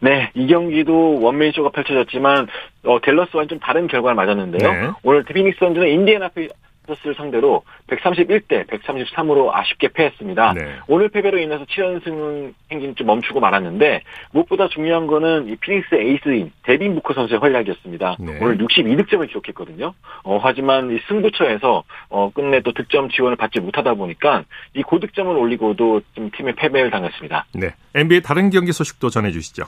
네, 0.03 0.33
이 0.35 0.49
경기도 0.49 1.21
원맨쇼가 1.21 1.71
펼쳐졌지만 1.71 2.49
어, 2.85 3.01
댈러스와는 3.01 3.49
좀 3.49 3.61
다른 3.61 3.87
결과를 3.87 4.17
맞았는데요. 4.17 4.73
네. 4.73 4.91
오늘 5.05 5.23
피닉스 5.23 5.61
선즈는 5.61 5.89
인디애나 5.89 6.31
페이서스를 6.31 7.15
상대로 7.17 7.63
131대 7.87 8.67
133으로 8.67 9.55
아쉽게 9.55 9.91
패했습니다. 9.93 10.55
네. 10.55 10.79
오늘 10.89 11.09
패배로 11.09 11.39
인해서 11.39 11.65
7연승 11.67 12.53
행진이 12.73 12.97
좀 12.97 13.07
멈추고 13.07 13.39
말았는데 13.39 14.03
무엇보다 14.33 14.67
중요한 14.71 15.07
거는 15.07 15.47
이 15.47 15.55
피닉스 15.55 15.95
에이스인 15.95 16.51
데빈 16.65 16.97
부커 16.97 17.15
선수의 17.15 17.39
활약이었습니다. 17.39 18.17
네. 18.19 18.39
오늘 18.41 18.59
62득점을 18.59 19.29
기록했거든요. 19.29 19.95
어, 20.25 20.41
하지만 20.43 20.91
이 20.91 20.99
승부처에서 21.07 21.85
어, 22.09 22.31
끝내 22.35 22.61
또 22.63 22.73
득점 22.73 23.09
지원을 23.11 23.37
받지 23.37 23.61
못하다 23.61 23.95
보니까 23.95 24.43
이 24.75 24.83
고득점을 24.83 25.37
올리고도 25.37 26.01
좀 26.17 26.29
팀의 26.37 26.57
패배를 26.57 26.91
당했습니다. 26.91 27.47
네. 27.55 27.71
NBA 27.95 28.23
다른 28.23 28.51
경기 28.51 28.73
소식도 28.73 29.09
전해주시죠. 29.09 29.63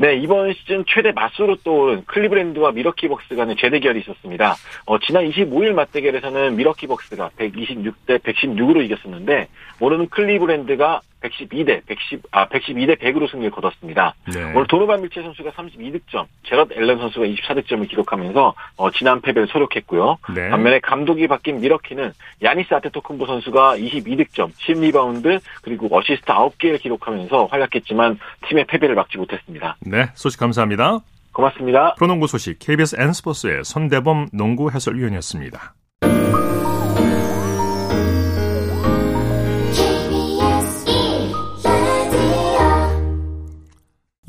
네, 0.00 0.14
이번 0.14 0.54
시즌 0.54 0.82
최대 0.88 1.12
맞수로 1.12 1.56
떠오른 1.56 2.06
클리블랜드와 2.06 2.72
밀워키 2.72 3.06
벅스 3.08 3.36
간의 3.36 3.56
재대결이 3.56 4.00
있었습니다. 4.00 4.56
어, 4.86 4.98
지난 4.98 5.28
25일 5.28 5.74
맞대결에서는 5.74 6.56
밀워키 6.56 6.86
벅스가 6.86 7.32
126대 7.36 8.18
116으로 8.22 8.82
이겼었는데, 8.82 9.48
오늘은 9.78 10.08
클리블랜드가 10.08 11.02
112대 11.22 11.84
110, 11.86 12.22
아, 12.30 12.48
112대 12.48 12.98
100으로 12.98 13.30
승리를 13.30 13.50
거뒀습니다. 13.50 14.14
네. 14.32 14.42
오늘 14.54 14.66
도노반 14.66 15.00
미첼 15.00 15.22
선수가 15.22 15.50
32득점, 15.50 16.26
제럿 16.44 16.72
앨런 16.72 16.98
선수가 16.98 17.26
24득점을 17.26 17.88
기록하면서, 17.88 18.54
어, 18.76 18.90
지난 18.90 19.20
패배를 19.20 19.48
설욕했고요. 19.48 20.18
네. 20.34 20.48
반면에 20.50 20.80
감독이 20.80 21.28
바뀐 21.28 21.60
밀워키는 21.60 22.12
야니스 22.42 22.74
아데토쿤보 22.74 23.26
선수가 23.26 23.76
22득점, 23.76 24.52
10리바운드, 24.54 25.40
그리고 25.62 25.88
어시스트 25.96 26.26
9개를 26.26 26.80
기록하면서 26.80 27.46
활약했지만 27.46 28.18
팀의 28.48 28.64
패배를 28.66 28.94
막지 28.94 29.18
못했습니다. 29.18 29.76
네. 29.80 30.10
소식 30.14 30.40
감사합니다. 30.40 31.00
고맙습니다. 31.32 31.94
프로농구 31.94 32.26
소식 32.26 32.58
KBS 32.58 32.96
N스포츠의 32.98 33.64
손대범 33.64 34.28
농구 34.32 34.70
해설위원이었습니다. 34.70 35.74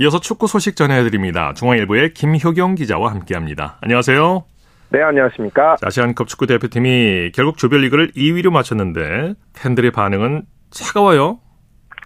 이어서 0.01 0.19
축구 0.19 0.47
소식 0.47 0.75
전해드립니다. 0.75 1.53
중앙일보의 1.53 2.15
김효경 2.15 2.73
기자와 2.73 3.11
함께합니다. 3.11 3.77
안녕하세요. 3.81 4.43
네, 4.89 4.99
안녕하십니까. 5.03 5.75
아시안컵 5.79 6.27
축구 6.27 6.47
대표팀이 6.47 7.33
결국 7.35 7.59
조별리그를 7.59 8.11
2위로 8.13 8.49
마쳤는데 8.49 9.35
팬들의 9.53 9.91
반응은 9.91 10.41
차가워요. 10.71 11.39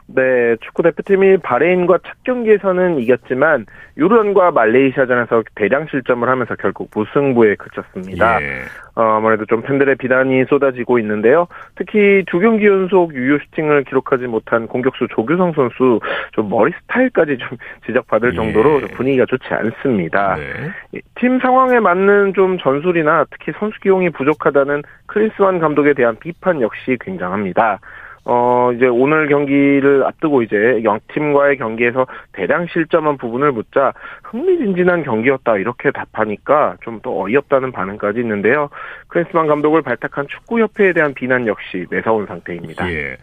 네, 0.08 0.56
축구 0.62 0.84
대표팀이 0.84 1.38
바레인과 1.38 2.00
첫 2.06 2.24
경기에서는 2.24 3.00
이겼지만 3.00 3.66
유르단과 3.98 4.52
말레이시아전에서 4.52 5.44
대량 5.56 5.88
실점을 5.88 6.28
하면서 6.28 6.56
결국 6.56 6.92
무승부에 6.94 7.56
그쳤습니다. 7.56 8.42
예. 8.42 8.62
어, 8.96 9.02
아무래도 9.18 9.46
좀 9.46 9.62
팬들의 9.62 9.96
비난이 9.96 10.46
쏟아지고 10.46 11.00
있는데요. 11.00 11.48
특히 11.76 12.24
두 12.28 12.40
경기 12.40 12.68
연속 12.68 13.16
유효 13.16 13.40
슈팅을 13.40 13.84
기록하지 13.86 14.28
못한 14.28 14.68
공격수 14.68 15.08
조규성 15.10 15.54
선수 15.54 16.00
좀 16.34 16.50
머리 16.50 16.72
스타일까지 16.82 17.38
좀 17.40 17.58
지적받을 17.88 18.34
예. 18.34 18.36
정도로 18.36 18.82
좀 18.82 18.90
분위기가 18.90 19.26
좋지 19.26 19.48
않습니다. 19.50 20.36
네. 20.36 20.72
이팀 20.94 21.40
상황에 21.40 21.80
맞는 21.80 22.34
좀 22.36 22.60
전술이나 22.60 23.26
특히 23.32 23.54
선수 23.60 23.80
기용이 23.80 24.12
부족하다는 24.12 24.84
크리스만 25.08 25.60
감독에 25.60 25.94
대한 25.94 26.16
비판 26.20 26.62
역시 26.62 26.98
굉장합니다. 27.02 27.80
어, 28.26 28.72
이제 28.76 28.88
오늘 28.88 29.28
경기를 29.30 30.04
앞두고 30.06 30.42
이제 30.42 30.82
영팀과의 30.84 31.58
경기에서 31.58 32.08
대량 32.34 32.66
실점한 32.68 33.18
부분을 33.18 33.52
묻자 33.52 33.94
흥미진진한 34.24 35.04
경기였다 35.04 35.58
이렇게 35.58 35.92
답하니까 35.92 36.76
좀더 36.84 37.12
어이없다는 37.12 37.72
반응까지 37.72 38.20
있는데요. 38.20 38.70
크리스만 39.10 39.48
감독을 39.48 39.84
발탁한 39.84 40.28
축구협회에 40.28 40.94
대한 40.94 41.14
비난 41.14 41.46
역시 41.46 41.86
매서운 41.92 42.26
상태입니다. 42.26 42.92
예. 42.92 43.18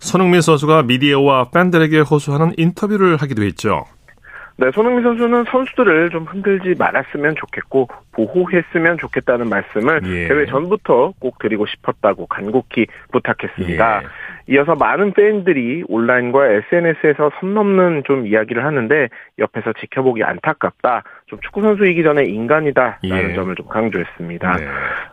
손흥민 0.00 0.40
선수가 0.40 0.82
미디어와 0.82 1.50
팬들에게 1.50 2.00
호소하는 2.00 2.52
인터뷰를 2.56 3.16
하기도 3.18 3.42
했죠. 3.42 3.84
네, 4.60 4.70
손흥민 4.74 5.02
선수는 5.02 5.44
선수들을 5.50 6.10
좀 6.10 6.24
흔들지 6.24 6.74
말았으면 6.78 7.34
좋겠고 7.36 7.88
보호했으면 8.12 8.98
좋겠다는 8.98 9.48
말씀을 9.48 10.02
예. 10.04 10.28
대회 10.28 10.44
전부터 10.44 11.14
꼭 11.18 11.38
드리고 11.38 11.64
싶었다고 11.64 12.26
간곡히 12.26 12.86
부탁했습니다. 13.10 14.02
예. 14.02 14.06
이어서 14.50 14.74
많은 14.74 15.12
팬들이 15.12 15.84
온라인과 15.86 16.48
SNS에서 16.48 17.30
선 17.38 17.54
넘는 17.54 18.02
좀 18.04 18.26
이야기를 18.26 18.64
하는데 18.64 19.08
옆에서 19.38 19.72
지켜보기 19.74 20.24
안타깝다. 20.24 21.04
좀 21.26 21.38
축구 21.40 21.62
선수이기 21.62 22.02
전에 22.02 22.24
인간이다라는 22.24 23.30
예. 23.30 23.34
점을 23.34 23.54
좀 23.54 23.68
강조했습니다. 23.68 24.56
네. 24.56 24.66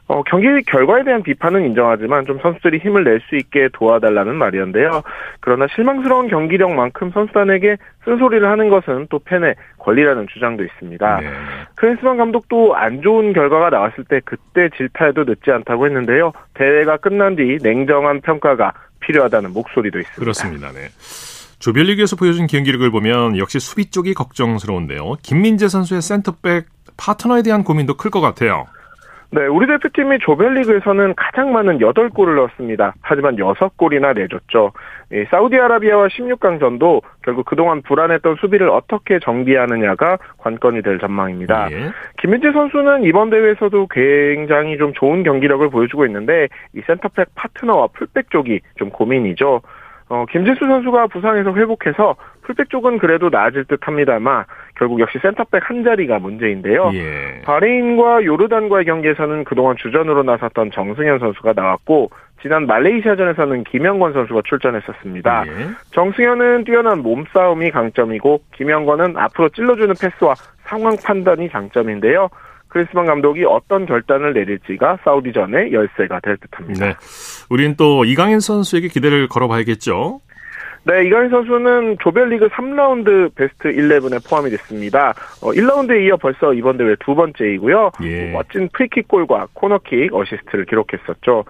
어, 0.08 0.24
경기 0.24 0.48
결과에 0.64 1.04
대한 1.04 1.22
비판은 1.22 1.66
인정하지만 1.66 2.26
좀 2.26 2.40
선수들이 2.40 2.80
힘을 2.80 3.04
낼 3.04 3.18
수 3.30 3.36
있게 3.36 3.68
도와달라는 3.74 4.36
말이었는데요. 4.36 5.02
그러나 5.42 5.68
실망스러운 5.76 6.30
경기력만큼 6.30 7.12
선수단에게 7.12 7.78
쓴소리를 8.06 8.48
하는 8.48 8.70
것은 8.70 9.08
또 9.10 9.20
팬의 9.20 9.56
권리라는 9.80 10.28
주장도 10.34 10.64
있습니다. 10.64 11.20
네. 11.20 11.28
크리스만 11.76 12.18
감독도 12.18 12.76
안 12.76 13.02
좋은 13.02 13.34
결과가 13.34 13.70
나왔을 13.70 14.04
때 14.06 14.22
그때 14.24 14.70
질타해도 14.78 15.26
늦지 15.26 15.52
않다고 15.52 15.86
했는데요. 15.88 16.32
대회가 16.54 16.98
끝난 16.98 17.36
뒤 17.36 17.58
냉정한 17.62 18.22
평가가 18.22 18.72
필요하다는 19.08 19.54
목소리도 19.54 20.00
있습니다. 20.00 20.20
그렇습니다. 20.20 20.72
네. 20.72 20.90
조별리그에서 21.60 22.16
보여준 22.16 22.46
경기력을 22.46 22.90
보면 22.92 23.38
역시 23.38 23.60
수비 23.60 23.90
쪽이 23.90 24.14
걱정스러운데요. 24.14 25.16
김민재 25.24 25.68
선수의 25.70 26.02
센터백 26.02 26.68
파트너에 26.98 27.42
대한 27.42 27.64
고민도 27.64 27.96
클 27.98 28.12
것 28.12 28.22
같아요. 28.22 28.68
네, 29.30 29.46
우리 29.46 29.68
대표팀이 29.68 30.20
조별리그에서는 30.20 31.14
가장 31.16 31.52
많은 31.52 31.80
8골을 31.80 32.36
넣었습니다. 32.36 32.94
하지만 33.02 33.36
6골이나 33.36 34.16
내줬죠. 34.16 34.72
이 35.12 35.26
사우디아라비아와 35.30 36.08
16강전도 36.08 37.02
결국 37.24 37.46
그동안 37.46 37.82
불안했던 37.82 38.38
수비를 38.40 38.70
어떻게 38.70 39.20
정비하느냐가 39.20 40.18
관건이 40.38 40.82
될 40.82 41.00
전망입니다. 41.00 41.70
예. 41.72 41.92
김민재 42.20 42.54
선수는 42.54 43.04
이번 43.04 43.30
대회에서도 43.30 43.88
굉장히 43.88 44.78
좀 44.78 44.94
좋은 44.94 45.24
경기력을 45.24 45.70
보여주고 45.70 46.06
있는데 46.06 46.48
이 46.74 46.82
센터백 46.88 47.28
파트너와 47.36 47.88
풀백 47.88 48.32
쪽이 48.32 48.62
좀 48.78 48.90
고민이죠. 48.90 49.62
어, 50.10 50.26
김진수 50.30 50.66
선수가 50.66 51.08
부상에서 51.08 51.54
회복해서 51.54 52.16
풀백 52.44 52.70
쪽은 52.70 52.98
그래도 52.98 53.30
나아질 53.30 53.66
듯 53.66 53.86
합니다만 53.86 54.46
결국 54.78 55.00
역시 55.00 55.18
센터백 55.22 55.70
한 55.70 55.84
자리가 55.84 56.20
문제인데요. 56.20 56.92
예. 56.94 57.42
바레인과 57.44 58.24
요르단과의 58.24 58.86
경기에서는 58.86 59.44
그동안 59.44 59.76
주전으로 59.78 60.24
나섰던 60.24 60.72
정승현 60.72 61.20
선수가 61.20 61.54
나왔고 61.56 62.12
지난 62.42 62.68
말레이시아전에서는 62.68 63.64
김영권 63.64 64.14
선수가 64.14 64.42
출전했었습니다. 64.46 65.46
예. 65.48 65.52
정승현은 65.92 66.66
뛰어난 66.66 67.02
몸싸움이 67.02 67.72
강점이고 67.72 68.42
김영권은 68.56 69.18
앞으로 69.18 69.50
찔러주는 69.50 69.96
패스와 70.00 70.36
상황 70.66 70.96
판단이 71.04 71.50
장점인데요. 71.50 72.30
크리스만 72.70 73.06
감독이 73.06 73.46
어떤 73.46 73.86
결단을 73.86 74.34
내릴지가 74.34 75.00
사우디전의 75.04 75.72
열쇠가 75.74 76.20
될 76.20 76.38
듯합니다. 76.38 76.86
네. 76.86 76.94
우리는 77.50 77.76
또 77.78 78.04
이강인 78.04 78.40
선수에게 78.40 78.90
기대를 78.90 79.28
걸어봐야겠죠. 79.30 80.20
네, 80.88 81.04
이강인 81.04 81.30
선수는 81.30 81.98
조별리그 82.00 82.48
3라운드 82.48 83.36
베스트 83.36 83.68
11에 83.68 84.26
포함이 84.30 84.50
됐습니다. 84.52 85.10
어, 85.42 85.52
1라운드에 85.52 86.06
이어 86.06 86.16
벌써 86.16 86.54
이번 86.54 86.78
대회 86.78 86.96
두 87.02 87.14
번째이고요. 87.14 87.92
예. 88.04 88.32
멋진 88.32 88.70
프리킥골과 88.72 89.48
코너킥 89.54 90.16
어시스트를 90.16 90.64
기록했었죠. 90.64 91.44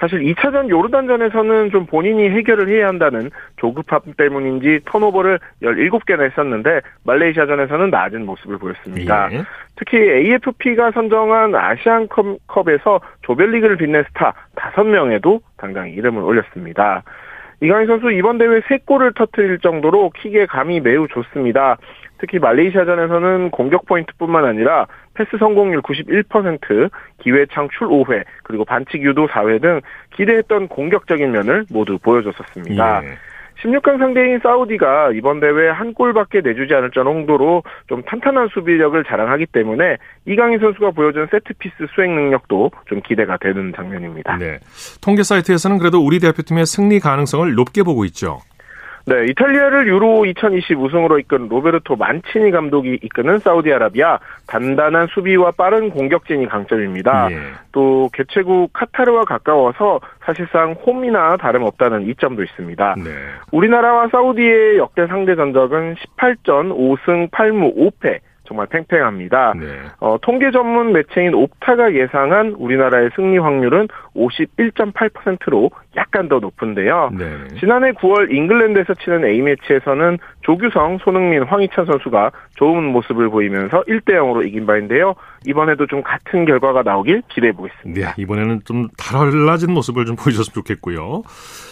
사실 0.00 0.20
2차전 0.20 0.70
요르단전에서는 0.70 1.70
좀 1.70 1.84
본인이 1.84 2.30
해결을 2.30 2.68
해야 2.68 2.88
한다는 2.88 3.30
조급함 3.56 4.14
때문인지 4.16 4.80
턴오버를 4.86 5.38
17개나 5.62 6.22
했었는데 6.22 6.80
말레이시아전에서는 7.04 7.90
나은 7.90 8.24
모습을 8.24 8.56
보였습니다. 8.56 9.28
예. 9.32 9.42
특히 9.76 9.98
AFP가 9.98 10.92
선정한 10.92 11.54
아시안컵에서 11.54 13.00
조별리그를 13.20 13.76
빛낸 13.76 14.04
스타 14.08 14.32
5명에도 14.56 15.40
당당히 15.58 15.92
이름을 15.92 16.22
올렸습니다. 16.22 17.02
이강인 17.60 17.86
선수 17.86 18.10
이번 18.10 18.38
대회 18.38 18.60
3골을 18.60 19.16
터뜨릴 19.16 19.58
정도로 19.58 20.10
킥의 20.10 20.46
감이 20.46 20.80
매우 20.80 21.08
좋습니다. 21.08 21.76
특히 22.18 22.38
말레이시아전에서는 22.38 23.50
공격 23.50 23.86
포인트뿐만 23.86 24.44
아니라 24.44 24.86
패스 25.14 25.36
성공률 25.38 25.82
91%, 25.82 26.90
기회 27.20 27.46
창출 27.46 27.88
5회, 27.88 28.24
그리고 28.44 28.64
반칙 28.64 29.02
유도 29.02 29.26
4회 29.26 29.60
등 29.60 29.80
기대했던 30.14 30.68
공격적인 30.68 31.30
면을 31.30 31.64
모두 31.70 31.98
보여줬었습니다. 31.98 33.04
예. 33.04 33.08
16강 33.62 33.98
상대인 33.98 34.38
사우디가 34.40 35.12
이번 35.14 35.40
대회 35.40 35.68
한 35.68 35.92
골밖에 35.92 36.40
내주지 36.42 36.74
않을 36.74 36.90
정도로 36.92 37.62
좀 37.88 38.02
탄탄한 38.04 38.48
수비력을 38.54 39.02
자랑하기 39.04 39.46
때문에 39.46 39.96
이강인 40.26 40.60
선수가 40.60 40.92
보여준 40.92 41.26
세트피스 41.30 41.86
수행 41.94 42.14
능력도 42.14 42.70
좀 42.86 43.00
기대가 43.02 43.36
되는 43.36 43.72
장면입니다. 43.74 44.36
네. 44.36 44.58
통계 45.00 45.22
사이트에서는 45.22 45.78
그래도 45.78 46.04
우리 46.04 46.20
대표팀의 46.20 46.66
승리 46.66 47.00
가능성을 47.00 47.54
높게 47.54 47.82
보고 47.82 48.04
있죠. 48.04 48.38
네, 49.08 49.24
이탈리아를 49.30 49.88
유로 49.88 50.26
2020 50.26 50.78
우승으로 50.80 51.18
이끈 51.18 51.48
로베르토 51.48 51.96
만치니 51.96 52.50
감독이 52.50 52.98
이끄는 53.02 53.38
사우디아라비아 53.38 54.18
단단한 54.46 55.06
수비와 55.14 55.52
빠른 55.52 55.88
공격진이 55.88 56.46
강점입니다. 56.46 57.28
예. 57.30 57.38
또 57.72 58.10
개최국 58.12 58.70
카타르와 58.74 59.24
가까워서 59.24 60.00
사실상 60.20 60.72
홈이나 60.72 61.38
다름없다는 61.38 62.06
이점도 62.08 62.42
있습니다. 62.42 62.96
네. 62.98 63.10
우리나라와 63.50 64.08
사우디의 64.08 64.76
역대 64.76 65.06
상대 65.06 65.34
전적은 65.34 65.94
18전 65.94 66.76
5승 66.76 67.30
8무 67.30 67.76
5패 67.76 68.20
정말 68.48 68.66
팽팽합니다. 68.66 69.52
네. 69.58 69.66
어, 70.00 70.16
통계 70.22 70.50
전문 70.50 70.92
매체인 70.92 71.34
옵타가 71.34 71.94
예상한 71.94 72.54
우리나라의 72.58 73.10
승리 73.14 73.38
확률은 73.38 73.88
51.8%로 74.16 75.70
약간 75.96 76.28
더 76.28 76.38
높은데요. 76.38 77.10
네. 77.16 77.26
지난해 77.60 77.92
9월 77.92 78.32
잉글랜드에서 78.32 78.94
치는 78.94 79.24
A매치에서는 79.24 80.18
조규성, 80.42 80.98
손흥민, 81.04 81.42
황희찬 81.42 81.84
선수가 81.86 82.30
좋은 82.56 82.84
모습을 82.84 83.28
보이면서 83.28 83.82
1대 83.84 84.14
0으로 84.14 84.46
이긴 84.46 84.66
바인데요. 84.66 85.14
이번에도 85.46 85.86
좀 85.86 86.02
같은 86.02 86.44
결과가 86.46 86.82
나오길 86.82 87.22
기대해 87.28 87.52
보겠습니다. 87.52 88.00
네, 88.00 88.14
이번에는 88.16 88.62
좀 88.64 88.88
달라진 88.96 89.72
모습을 89.72 90.06
좀 90.06 90.16
보여줬으면 90.16 90.54
좋겠고요. 90.54 91.22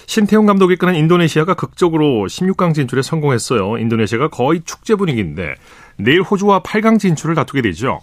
신태용 0.06 0.46
감독이 0.46 0.74
이끄는 0.74 0.94
인도네시아가 0.94 1.54
극적으로 1.54 2.26
16강 2.26 2.74
진출에 2.74 3.02
성공했어요. 3.02 3.78
인도네시아가 3.78 4.28
거의 4.28 4.60
축제 4.60 4.94
분위기인데 4.94 5.54
내일 5.98 6.22
호주와 6.22 6.60
8강 6.60 6.98
진출을 6.98 7.34
다투게 7.34 7.62
되죠. 7.62 8.00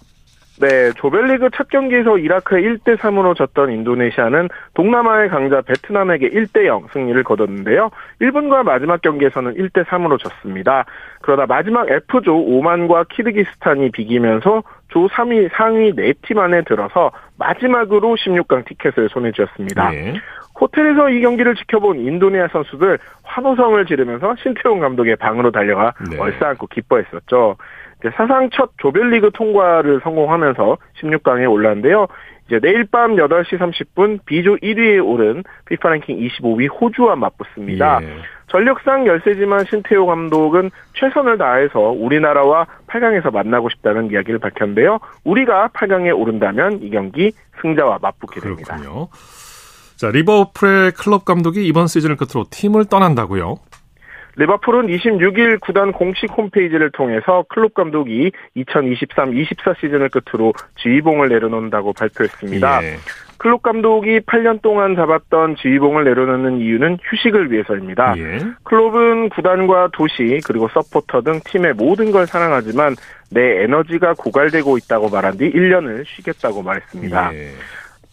네, 0.60 0.92
조별리그 0.98 1.50
첫 1.56 1.68
경기에서 1.70 2.20
이라크에 2.20 2.62
1대 2.62 2.96
3으로 2.98 3.36
졌던 3.36 3.72
인도네시아는 3.72 4.50
동남아의 4.76 5.30
강자 5.30 5.62
베트남에게 5.62 6.30
1대 6.30 6.66
0 6.66 6.88
승리를 6.94 7.24
거뒀는데요. 7.24 7.90
1분과 8.22 8.64
마지막 8.64 9.02
경기에서는 9.02 9.56
1대 9.56 9.84
3으로 9.86 10.20
졌습니다. 10.20 10.86
그러다 11.22 11.48
마지막 11.48 11.90
F조 11.90 12.38
오만과 12.38 13.06
키르기스탄이 13.10 13.90
비기면서 13.92 14.64
조 14.90 15.08
3위 15.08 15.50
상위 15.54 15.92
4팀 15.92 16.38
안에 16.38 16.62
들어서 16.64 17.12
마지막으로 17.40 18.16
16강 18.16 18.64
티켓을 18.66 19.10
손에 19.10 19.32
쥐었습니다. 19.32 19.90
네. 19.90 20.14
호텔에서 20.60 21.10
이 21.10 21.22
경기를 21.22 21.56
지켜본 21.56 22.00
인도네시아 22.00 22.48
선수들 22.52 23.00
환호성을 23.24 23.86
지르면서 23.86 24.36
신태용 24.42 24.80
감독의 24.80 25.16
방으로 25.16 25.52
달려가 25.52 25.94
네. 26.10 26.20
얼싸안고 26.20 26.68
기뻐했었죠. 26.68 27.58
사상 28.16 28.50
첫 28.52 28.72
조별리그 28.78 29.32
통과를 29.34 30.02
성공하면서 30.04 30.78
16강에 31.02 31.50
올랐는데요. 31.50 32.08
이제 32.48 32.60
내일 32.60 32.86
밤 32.86 33.16
8시 33.16 33.58
30분 33.58 34.20
B조 34.26 34.58
1위에 34.58 35.06
오른 35.06 35.44
피파 35.66 35.90
랭킹 35.90 36.20
25위 36.20 36.70
호주와 36.70 37.16
맞붙습니다. 37.16 38.00
예. 38.04 38.08
전력상 38.48 39.08
열세지만 39.08 39.66
신태호 39.66 40.06
감독은 40.06 40.70
최선을 40.94 41.38
다해서 41.38 41.80
우리나라와 41.80 42.68
8강에서 42.88 43.32
만나고 43.32 43.70
싶다는 43.70 44.12
이야기를 44.12 44.40
밝혔는데요. 44.40 45.00
우리가 45.24 45.70
8강에 45.70 46.16
오른다면 46.16 46.84
이 46.84 46.90
경기 46.92 47.32
승자와 47.62 48.00
맞붙게 48.02 48.42
됩니다. 48.42 48.78
그렇군요. 48.78 49.08
자, 49.96 50.10
리버풀의 50.10 50.92
클럽 50.92 51.26
감독이 51.26 51.66
이번 51.66 51.88
시즌을 51.88 52.16
끝으로 52.16 52.46
팀을 52.50 52.86
떠난다고요? 52.86 53.58
리버풀은 54.36 54.88
26일 54.88 55.60
구단 55.60 55.92
공식 55.92 56.32
홈페이지를 56.36 56.92
통해서 56.92 57.46
클롭 57.50 57.74
감독이 57.74 58.32
2023-24 58.58 59.80
시즌을 59.80 60.10
끝으로 60.10 60.54
지휘봉을 60.82 61.30
내려놓는다고 61.30 61.94
발표했습니다. 61.94 62.84
예. 62.84 62.96
클롭 63.38 63.62
감독이 63.62 64.22
8년 64.22 64.62
동안 64.62 64.96
잡았던 64.96 65.58
지휘봉을 65.58 66.06
내려놓는 66.06 66.62
이유는 66.62 66.98
휴식을 67.04 67.52
위해서입니다. 67.52 68.16
예. 68.18 68.40
클롭은 68.64 69.30
구단과 69.30 69.90
도시 69.92 70.40
그리고 70.46 70.70
서포터 70.70 71.22
등 71.22 71.40
팀의 71.44 71.74
모든 71.74 72.12
걸 72.12 72.26
사랑하지만 72.26 72.96
내 73.30 73.64
에너지가 73.64 74.14
고갈되고 74.14 74.78
있다고 74.78 75.10
말한 75.10 75.38
뒤 75.38 75.52
1년을 75.52 76.06
쉬겠다고 76.08 76.64
말했습니다. 76.64 77.36
예. 77.36 77.52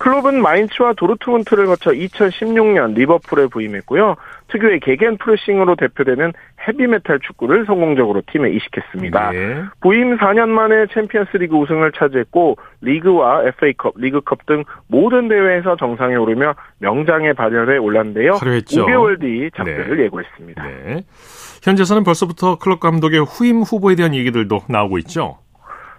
클롭은 0.01 0.41
마인츠와 0.41 0.95
도르트문트를 0.95 1.67
거쳐 1.67 1.91
2016년 1.91 2.95
리버풀에 2.95 3.49
부임했고요. 3.49 4.17
특유의 4.49 4.81
개겐 4.81 5.19
프레싱으로 5.19 5.77
대표되는 5.77 6.33
헤비메탈 6.67 7.21
축구를 7.21 7.67
성공적으로 7.67 8.23
팀에 8.33 8.51
이식했습니다. 8.51 9.35
예. 9.35 9.63
부임 9.83 10.17
4년 10.17 10.49
만에 10.49 10.87
챔피언스리그 10.95 11.55
우승을 11.55 11.93
차지했고 11.93 12.57
리그와 12.81 13.45
FA컵, 13.49 13.95
리그컵 13.99 14.47
등 14.47 14.65
모든 14.89 15.29
대회에서 15.29 15.77
정상에 15.77 16.17
오르며 16.17 16.55
명장의 16.79 17.35
발열에 17.35 17.77
올랐는데요. 17.77 18.33
화려했죠. 18.41 18.87
5개월 18.87 19.21
뒤 19.21 19.51
작별을 19.55 20.01
예고했습니다. 20.01 20.67
네. 20.67 21.05
현재서는 21.63 22.05
벌써부터 22.05 22.59
클럽 22.59 22.81
감독의 22.81 23.21
후임 23.27 23.61
후보에 23.61 23.97
대한 23.97 24.15
얘기들도 24.15 24.63
나오고 24.67 24.97
있죠. 24.99 25.40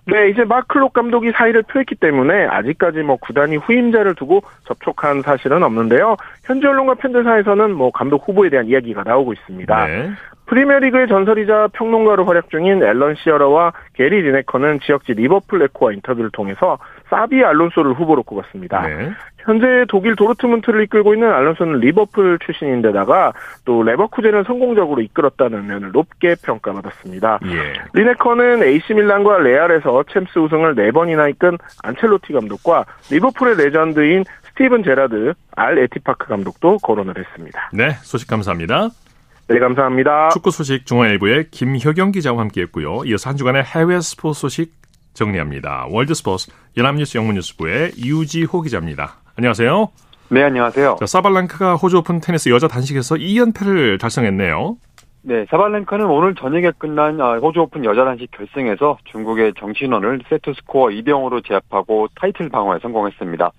네, 0.05 0.29
이제 0.29 0.43
마클록 0.43 0.93
감독이 0.93 1.31
사의를 1.31 1.63
표했기 1.63 1.95
때문에 1.95 2.47
아직까지 2.47 2.99
뭐 3.03 3.17
구단이 3.17 3.57
후임자를 3.57 4.15
두고 4.15 4.41
접촉한 4.65 5.21
사실은 5.21 5.61
없는데요. 5.63 6.15
현지 6.43 6.65
언론과 6.65 6.95
팬들 6.95 7.23
사이에서는 7.23 7.71
뭐 7.73 7.91
감독 7.91 8.27
후보에 8.27 8.49
대한 8.49 8.67
이야기가 8.67 9.03
나오고 9.03 9.33
있습니다. 9.33 9.87
네. 9.87 10.09
프리미어리그의 10.51 11.07
전설이자 11.07 11.69
평론가로 11.71 12.25
활약 12.25 12.49
중인 12.49 12.83
앨런 12.83 13.15
시어러와 13.15 13.71
게리 13.93 14.21
리네커는 14.21 14.81
지역지 14.81 15.13
리버풀 15.13 15.61
에코와 15.61 15.93
인터뷰를 15.93 16.29
통해서 16.31 16.77
사비 17.09 17.41
알론소를 17.41 17.93
후보로 17.93 18.23
꼽았습니다. 18.23 18.81
네. 18.81 19.11
현재 19.37 19.85
독일 19.87 20.17
도르트문트를 20.17 20.83
이끌고 20.83 21.13
있는 21.13 21.31
알론소는 21.31 21.79
리버풀 21.79 22.39
출신인데다가 22.45 23.31
또 23.63 23.81
레버쿠젠을 23.81 24.43
성공적으로 24.43 25.01
이끌었다는 25.01 25.67
면을 25.67 25.93
높게 25.93 26.35
평가받았습니다. 26.43 27.39
예. 27.45 27.73
리네커는 27.93 28.61
AC 28.61 28.93
밀란과 28.93 29.39
레알에서 29.39 30.03
챔스 30.11 30.37
우승을 30.37 30.75
4번이나 30.75 31.29
이끈 31.29 31.57
안첼로티 31.81 32.33
감독과 32.33 32.83
리버풀의 33.09 33.55
레전드인 33.55 34.25
스티븐 34.49 34.83
제라드 34.83 35.33
알 35.55 35.77
에티파크 35.77 36.27
감독도 36.27 36.79
거론을 36.79 37.17
했습니다. 37.17 37.69
네, 37.71 37.91
소식 38.01 38.27
감사합니다. 38.27 38.89
네, 39.51 39.59
감사합니다. 39.59 40.29
축구 40.29 40.49
소식 40.49 40.85
중앙일보의 40.85 41.49
김효경 41.51 42.13
기자와 42.13 42.39
함께했고요. 42.39 43.01
이어서 43.05 43.29
한 43.29 43.35
주간의 43.35 43.63
해외 43.63 43.99
스포츠 43.99 44.39
소식 44.39 44.71
정리합니다. 45.13 45.87
월드스포츠 45.89 46.51
연합뉴스 46.77 47.17
영문뉴스부의 47.17 47.91
유지호 47.97 48.61
기자입니다. 48.61 49.17
안녕하세요. 49.35 49.89
네, 50.29 50.43
안녕하세요. 50.43 50.95
자, 51.01 51.05
사발렌카가 51.05 51.75
호주 51.75 51.97
오픈 51.97 52.21
테니스 52.21 52.47
여자 52.47 52.69
단식에서 52.69 53.15
2연패를 53.15 53.99
달성했네요. 53.99 54.77
네, 55.23 55.45
사발렌카는 55.49 56.05
오늘 56.05 56.33
저녁에 56.35 56.71
끝난 56.77 57.19
아, 57.19 57.37
호주 57.37 57.59
오픈 57.59 57.83
여자 57.83 58.05
단식 58.05 58.31
결승에서 58.31 58.99
중국의 59.11 59.55
정친원을 59.59 60.21
세트 60.29 60.53
스코어 60.61 60.87
2대 60.91 61.07
0으로 61.07 61.45
제압하고 61.45 62.07
타이틀 62.15 62.47
방어에 62.47 62.79
성공했습니다. 62.81 63.51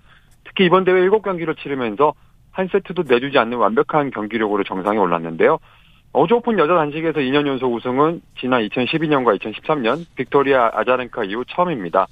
특히 0.45 0.65
이번 0.65 0.85
대회 0.85 1.07
7경기를 1.07 1.55
치르면서 1.55 2.15
한 2.49 2.67
세트도 2.71 3.03
내주지 3.07 3.37
않는 3.37 3.57
완벽한 3.57 4.11
경기력으로 4.11 4.63
정상에 4.63 4.97
올랐는데요. 4.97 5.59
호주 6.13 6.35
오픈 6.35 6.59
여자 6.59 6.75
단식에서 6.75 7.19
2년 7.19 7.47
연속 7.47 7.73
우승은 7.73 8.21
지난 8.39 8.61
2012년과 8.67 9.39
2013년 9.39 10.05
빅토리아 10.15 10.71
아자렌카 10.73 11.23
이후 11.23 11.43
처음입니다. 11.47 12.07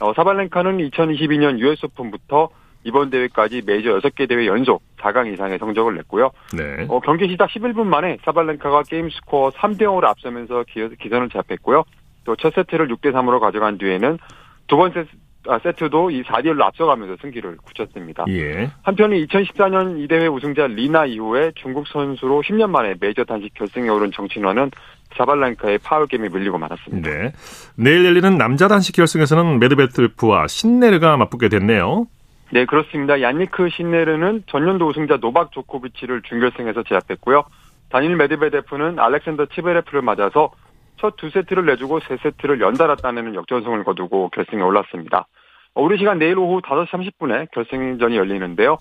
어, 0.00 0.12
사발렌카는 0.14 0.78
2022년 0.78 1.58
US 1.60 1.86
오픈부터 1.86 2.48
이번 2.84 3.10
대회까지 3.10 3.62
메이저 3.66 3.98
6개 3.98 4.28
대회 4.28 4.46
연속 4.46 4.82
4강 4.98 5.32
이상의 5.32 5.58
성적을 5.58 5.94
냈고요. 5.96 6.30
네. 6.56 6.86
어, 6.88 7.00
경기 7.00 7.28
시작 7.28 7.48
11분 7.50 7.84
만에 7.84 8.18
사발렌카가 8.24 8.82
게임 8.82 9.08
스코어 9.10 9.50
3대 9.50 9.82
0으로 9.82 10.04
앞서면서 10.04 10.64
기, 10.68 10.88
기선을 10.96 11.28
제압했고요. 11.30 11.84
또 12.24 12.34
첫 12.36 12.52
세트를 12.54 12.88
6대 12.88 13.12
3으로 13.12 13.38
가져간 13.38 13.78
뒤에는 13.78 14.18
두 14.66 14.76
번째 14.76 15.06
아, 15.48 15.58
세트도 15.58 16.10
이 16.10 16.22
4대 16.22 16.46
1로 16.46 16.62
앞서가면서 16.62 17.16
승기를 17.20 17.56
굳혔습니다. 17.64 18.24
예. 18.28 18.70
한편 18.82 19.10
2014년 19.10 20.02
이 20.02 20.08
대회 20.08 20.26
우승자 20.26 20.66
리나 20.66 21.06
이후에 21.06 21.52
중국 21.56 21.86
선수로 21.88 22.42
10년 22.42 22.70
만에 22.70 22.94
메이저 23.00 23.24
단식 23.24 23.54
결승에 23.54 23.88
오른 23.88 24.10
정신화는 24.12 24.70
사발렌카의 25.16 25.78
파울 25.78 26.06
게임에 26.06 26.28
밀리고 26.28 26.58
말았습니다. 26.58 27.08
네. 27.08 27.32
내일 27.76 28.04
열리는 28.04 28.36
남자 28.36 28.68
단식 28.68 28.94
결승에서는 28.96 29.58
메드베트프와 29.58 30.46
신네르가 30.48 31.16
맞붙게 31.16 31.48
됐네요. 31.48 32.06
네, 32.52 32.64
그렇습니다. 32.64 33.20
얀니크 33.20 33.70
신네르는 33.70 34.44
전년도 34.46 34.86
우승자 34.86 35.16
노박 35.16 35.52
조코비치를 35.52 36.22
준결승에서 36.22 36.84
제압했고요. 36.84 37.44
다닐 37.88 38.16
메드베데프는 38.16 38.98
알렉산더 38.98 39.46
치베레프를 39.46 40.02
맞아서 40.02 40.50
첫 40.98 41.16
두 41.16 41.30
세트를 41.30 41.66
내주고 41.66 42.00
세 42.00 42.16
세트를 42.16 42.60
연달아 42.60 42.96
따내는 42.96 43.34
역전승을 43.34 43.84
거두고 43.84 44.30
결승에 44.30 44.62
올랐습니다. 44.62 45.26
어, 45.74 45.82
우리 45.82 45.98
시간 45.98 46.18
내일 46.18 46.38
오후 46.38 46.60
5시 46.60 46.88
30분에 46.88 47.50
결승전이 47.52 48.16
열리는데요. 48.16 48.78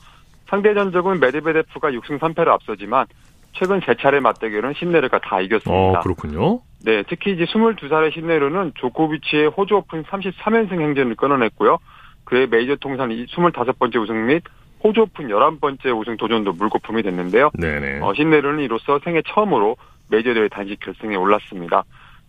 상대 0.48 0.74
전적은 0.74 1.20
메드베데프가 1.20 1.92
6승 1.92 2.20
3패로 2.20 2.48
앞서지만 2.50 3.06
최근 3.54 3.80
세 3.86 3.96
차례 3.96 4.20
맞대결은 4.20 4.74
신네르가 4.74 5.20
다 5.20 5.42
이겼습니다. 5.42 6.00
어, 6.00 6.02
그렇군요. 6.02 6.60
네, 6.84 7.04
특히 7.08 7.34
이제 7.34 7.46
22살의 7.46 8.14
신네르는 8.14 8.74
조코비치의 8.76 9.48
호주 9.50 9.76
오픈 9.76 10.04
33연승 10.04 10.80
행진을 10.80 11.16
끊어냈고요. 11.16 11.78
그의 12.26 12.48
메이저 12.48 12.76
통산 12.76 13.10
25번째 13.10 14.02
우승 14.02 14.28
및 14.28 14.44
호주 14.84 15.02
오픈 15.02 15.28
11번째 15.30 15.98
우승 15.98 16.18
도전도 16.18 16.54
물거품이 16.54 17.02
됐는데요. 17.04 17.50
네네. 17.58 18.02
어, 18.02 18.14
신네르는 18.14 18.60
이로써 18.60 19.00
생애 19.04 19.22
처음으로 19.28 19.78
메이저 20.10 20.34
대회 20.34 20.48
단식 20.48 20.80
결승에 20.80 21.16
올랐습니다. 21.16 21.84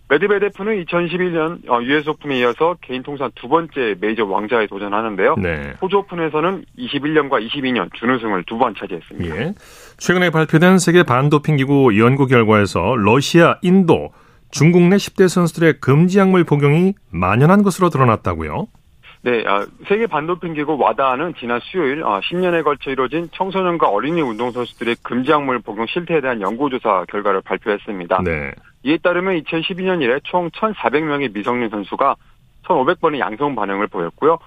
메드베데프는 0.08 0.84
2011년 0.84 1.68
어, 1.68 1.82
US 1.82 2.08
오픈에 2.10 2.38
이어서 2.38 2.76
개인 2.80 3.02
통산 3.02 3.30
두 3.34 3.48
번째 3.48 3.96
메이저 4.00 4.24
왕자에 4.24 4.68
도전하는데요. 4.68 5.34
네. 5.42 5.74
호주 5.82 5.96
오픈에서는 5.98 6.64
21년과 6.78 7.44
22년 7.48 7.92
준우승을 7.94 8.44
두 8.44 8.56
번 8.56 8.74
차지했습니다. 8.78 9.36
예. 9.36 9.54
최근에 9.98 10.30
발표된 10.30 10.78
세계 10.78 11.02
반도핑 11.02 11.56
기구 11.56 11.98
연구 11.98 12.26
결과에서 12.26 12.94
러시아, 12.96 13.58
인도, 13.62 14.12
중국 14.50 14.82
내 14.82 14.96
10대 14.96 15.28
선수들의 15.28 15.80
금지 15.80 16.18
약물 16.20 16.44
복용이 16.44 16.94
만연한 17.10 17.62
것으로 17.64 17.90
드러났다고요? 17.90 18.68
네, 19.26 19.42
아, 19.44 19.66
세계 19.88 20.06
반도핑 20.06 20.54
기구 20.54 20.78
와다는 20.78 21.34
지난 21.40 21.58
수요일 21.64 22.04
10년에 22.04 22.62
걸쳐 22.62 22.92
이뤄진 22.92 23.28
청소년과 23.32 23.88
어린이 23.88 24.20
운동선수들의 24.20 24.98
금지약물 25.02 25.58
복용 25.62 25.84
실태에 25.86 26.20
대한 26.20 26.40
연구조사 26.40 27.06
결과를 27.08 27.40
발표했습니다. 27.40 28.22
네. 28.22 28.52
이에 28.84 28.98
따르면 28.98 29.42
2012년 29.42 30.00
이래 30.00 30.20
총 30.22 30.48
1,400명의 30.50 31.34
미성년 31.34 31.70
선수가 31.70 32.14
1,500번의 32.66 33.18
양성 33.18 33.56
반응을 33.56 33.88
보였고요. 33.88 34.38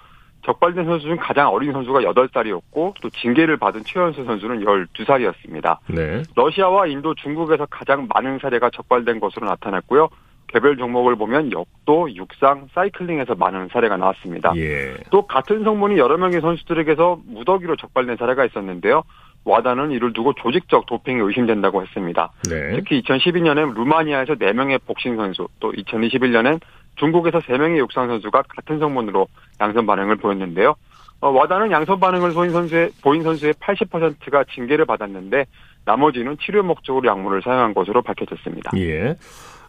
적발된 0.46 0.86
선수 0.86 1.08
중 1.08 1.18
가장 1.18 1.50
어린 1.50 1.74
선수가 1.74 2.00
8살이었고 2.00 2.94
또 3.02 3.10
징계를 3.10 3.58
받은 3.58 3.84
최연소 3.84 4.24
선수는 4.24 4.62
12살이었습니다. 4.64 5.78
네. 5.90 6.24
러시아와 6.38 6.88
인도, 6.88 7.14
중국에서 7.16 7.66
가장 7.70 8.08
많은 8.14 8.40
사례가 8.40 8.70
적발된 8.70 9.20
것으로 9.20 9.46
나타났고요. 9.46 10.08
개별 10.50 10.78
종목을 10.78 11.16
보면 11.16 11.52
역도, 11.52 12.16
육상, 12.16 12.68
사이클링에서 12.74 13.36
많은 13.36 13.70
사례가 13.72 13.98
나왔습니다. 13.98 14.54
예. 14.56 14.96
또 15.12 15.26
같은 15.26 15.64
성분이 15.64 15.98
여러 15.98 16.18
명의 16.18 16.42
선수들에게서 16.42 17.22
무더기로 17.26 17.76
적발된 17.76 18.18
사례가 18.18 18.46
있었는데요. 18.46 19.04
와다는 19.46 19.92
이를 19.92 20.12
두고 20.12 20.34
조직적 20.34 20.86
도핑이 20.86 21.22
의심된다고 21.22 21.82
했습니다. 21.82 22.32
네. 22.50 22.76
특히 22.76 23.02
2012년엔 23.02 23.74
루마니아에서 23.74 24.36
4명의 24.36 24.80
복싱 24.86 25.16
선수, 25.16 25.48
또 25.60 25.72
2021년엔 25.72 26.60
중국에서 26.98 27.40
3명의 27.40 27.78
육상 27.78 28.08
선수가 28.08 28.44
같은 28.50 28.80
성분으로 28.80 29.28
양성 29.62 29.86
반응을 29.86 30.18
보였는데요. 30.18 30.76
어, 31.22 31.30
와다는 31.30 31.72
양성 31.72 32.00
반응을 32.00 32.34
보인 32.34 32.52
선수의, 32.52 32.92
보인 33.02 33.24
선수의 33.24 33.54
80%가 33.54 34.46
징계를 34.54 34.86
받았는데 34.86 35.46
나머지는 35.86 36.38
치료 36.40 36.64
목적으로 36.64 37.08
약물을 37.08 37.42
사용한 37.42 37.74
것으로 37.74 38.02
밝혀졌습니다. 38.02 38.72
예. 38.78 39.16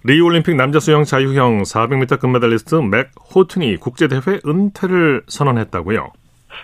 리우올림픽 0.03 0.57
남자 0.57 0.81
수영 0.81 1.05
자유형 1.05 1.63
400m 1.63 2.21
금메달리스트 2.21 2.75
맥 2.77 3.11
호튼이 3.35 3.77
국제대회 3.77 4.41
은퇴를 4.47 5.23
선언했다고요? 5.27 6.11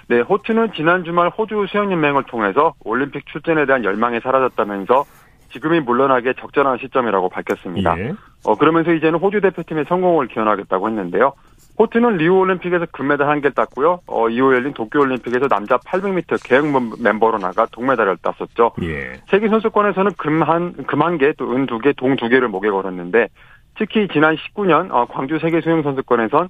네, 0.08 0.20
호트는 0.20 0.72
지난 0.74 1.04
주말 1.04 1.28
호주 1.28 1.66
수영연맹을 1.68 2.24
통해서 2.24 2.74
올림픽 2.84 3.26
출전에 3.26 3.66
대한 3.66 3.84
열망이 3.84 4.20
사라졌다면서 4.20 5.04
지금이 5.52 5.80
물러나기에 5.80 6.34
적절한 6.40 6.78
시점이라고 6.78 7.28
밝혔습니다. 7.28 7.98
예. 7.98 8.12
어, 8.44 8.56
그러면서 8.56 8.92
이제는 8.92 9.18
호주 9.18 9.40
대표팀의 9.40 9.84
성공을 9.88 10.28
기원하겠다고 10.28 10.88
했는데요. 10.88 11.32
호트는 11.78 12.16
리우 12.16 12.36
올림픽에서 12.38 12.86
금메달 12.90 13.28
한 13.28 13.40
개를 13.40 13.52
땄고요. 13.54 14.00
어, 14.06 14.28
이후 14.28 14.54
열린 14.54 14.72
도쿄 14.72 15.00
올림픽에서 15.00 15.48
남자 15.48 15.76
800m 15.76 16.42
계획 16.42 16.64
멤버로 17.02 17.38
나가 17.38 17.66
동메달을 17.70 18.16
땄었죠. 18.22 18.72
예. 18.82 19.12
세계 19.28 19.48
선수권에서는 19.48 20.12
금 20.16 20.42
한, 20.42 20.72
금 20.86 21.02
한 21.02 21.18
개, 21.18 21.32
또 21.34 21.52
은 21.52 21.66
두 21.66 21.78
개, 21.78 21.92
동 21.92 22.16
두 22.16 22.28
개를 22.28 22.48
목에 22.48 22.70
걸었는데 22.70 23.28
특히 23.78 24.08
지난 24.12 24.36
19년 24.36 24.90
어, 24.90 25.06
광주 25.06 25.38
세계 25.38 25.60
수영 25.60 25.82
선수권에선 25.82 26.48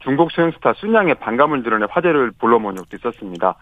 중국 0.00 0.32
수영 0.32 0.50
스타 0.50 0.72
쑨양에 0.74 1.14
반감을 1.16 1.62
드러내 1.62 1.86
화제를 1.88 2.32
불러모은 2.38 2.76
적도 2.76 2.96
있었습니다. 2.96 3.54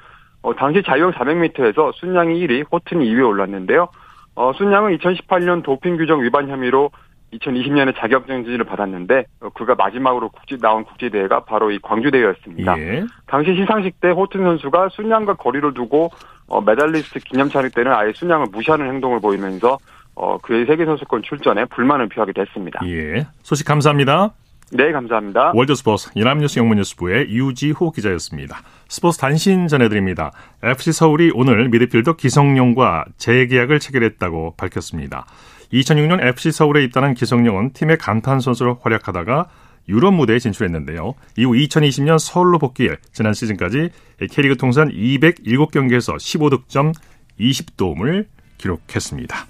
어, 0.42 0.54
당시 0.56 0.82
자유형 0.82 1.12
400m에서 1.12 1.92
쑨양이 1.94 2.34
1위, 2.46 2.64
호튼이 2.72 3.04
2위에 3.04 3.28
올랐는데요. 3.28 3.88
어, 4.34 4.52
쑨양은 4.54 4.96
2018년 4.96 5.62
도핑 5.62 5.98
규정 5.98 6.22
위반 6.22 6.48
혐의로 6.48 6.90
2020년에 7.32 7.96
자격정지를 7.96 8.64
받았는데 8.64 9.24
어, 9.40 9.48
그가 9.50 9.74
마지막으로 9.74 10.28
국제 10.28 10.58
나온 10.60 10.84
국제 10.84 11.08
대회가 11.08 11.44
바로 11.44 11.70
이 11.70 11.78
광주 11.80 12.10
대회였습니다. 12.10 12.78
예. 12.78 13.04
당시 13.26 13.54
시상식 13.54 14.00
때 14.00 14.10
호튼 14.10 14.42
선수가 14.42 14.90
쑨양과 14.90 15.34
거리를 15.34 15.74
두고 15.74 16.10
어, 16.46 16.60
메달리스트 16.60 17.20
기념 17.20 17.48
촬영 17.48 17.70
때는 17.70 17.92
아예 17.92 18.12
쑨양을 18.14 18.46
무시하는 18.52 18.86
행동을 18.88 19.20
보이면서 19.20 19.78
어, 20.14 20.38
그의 20.38 20.66
세계 20.66 20.84
선수권 20.84 21.22
출전에 21.22 21.64
불만을 21.66 22.08
표하게 22.08 22.32
됐습니다. 22.32 22.80
예. 22.86 23.26
소식 23.42 23.66
감사합니다. 23.66 24.32
네, 24.74 24.90
감사합니다. 24.90 25.52
월드스포츠 25.54 26.12
연합뉴스 26.16 26.58
영문뉴스부의 26.58 27.28
유지호 27.28 27.90
기자였습니다. 27.90 28.62
스포츠 28.88 29.18
단신 29.18 29.68
전해드립니다. 29.68 30.32
FC 30.62 30.92
서울이 30.92 31.30
오늘 31.34 31.68
미드필더 31.68 32.16
기성용과 32.16 33.04
재계약을 33.18 33.80
체결했다고 33.80 34.54
밝혔습니다. 34.56 35.26
2006년 35.72 36.22
FC 36.22 36.52
서울에 36.52 36.84
입단한 36.84 37.14
기성용은 37.14 37.72
팀의 37.72 37.98
간판 37.98 38.40
선수로 38.40 38.78
활약하다가 38.82 39.48
유럽 39.88 40.12
무대에 40.12 40.38
진출했는데요. 40.38 41.14
이후 41.36 41.52
2020년 41.52 42.18
서울로 42.18 42.58
복귀해 42.58 42.96
지난 43.12 43.34
시즌까지 43.34 43.90
K리그 44.30 44.56
통산 44.56 44.88
207경기에서 44.90 46.16
15득점 46.16 46.94
20도움을 47.40 48.26
기록했습니다. 48.58 49.46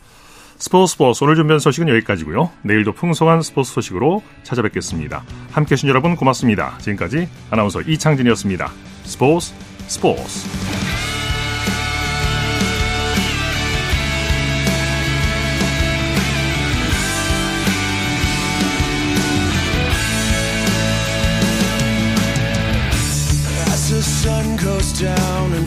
스포츠 0.56 0.92
스포츠 0.92 1.24
오늘 1.24 1.34
준비한 1.34 1.58
소식은 1.58 1.88
여기까지고요. 1.88 2.50
내일도 2.62 2.92
풍성한 2.92 3.42
스포츠 3.42 3.72
소식으로 3.72 4.22
찾아뵙겠습니다. 4.44 5.24
함께해 5.50 5.76
주신 5.76 5.88
여러분 5.88 6.14
고맙습니다. 6.14 6.78
지금까지 6.78 7.28
아나운서 7.50 7.80
이창진이었습니다. 7.80 8.70
스포츠 9.02 9.52
스포츠 9.88 11.01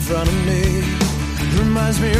front 0.06 0.28
of 0.28 0.46
me, 0.46 0.62
reminds 1.58 2.00
me 2.00 2.16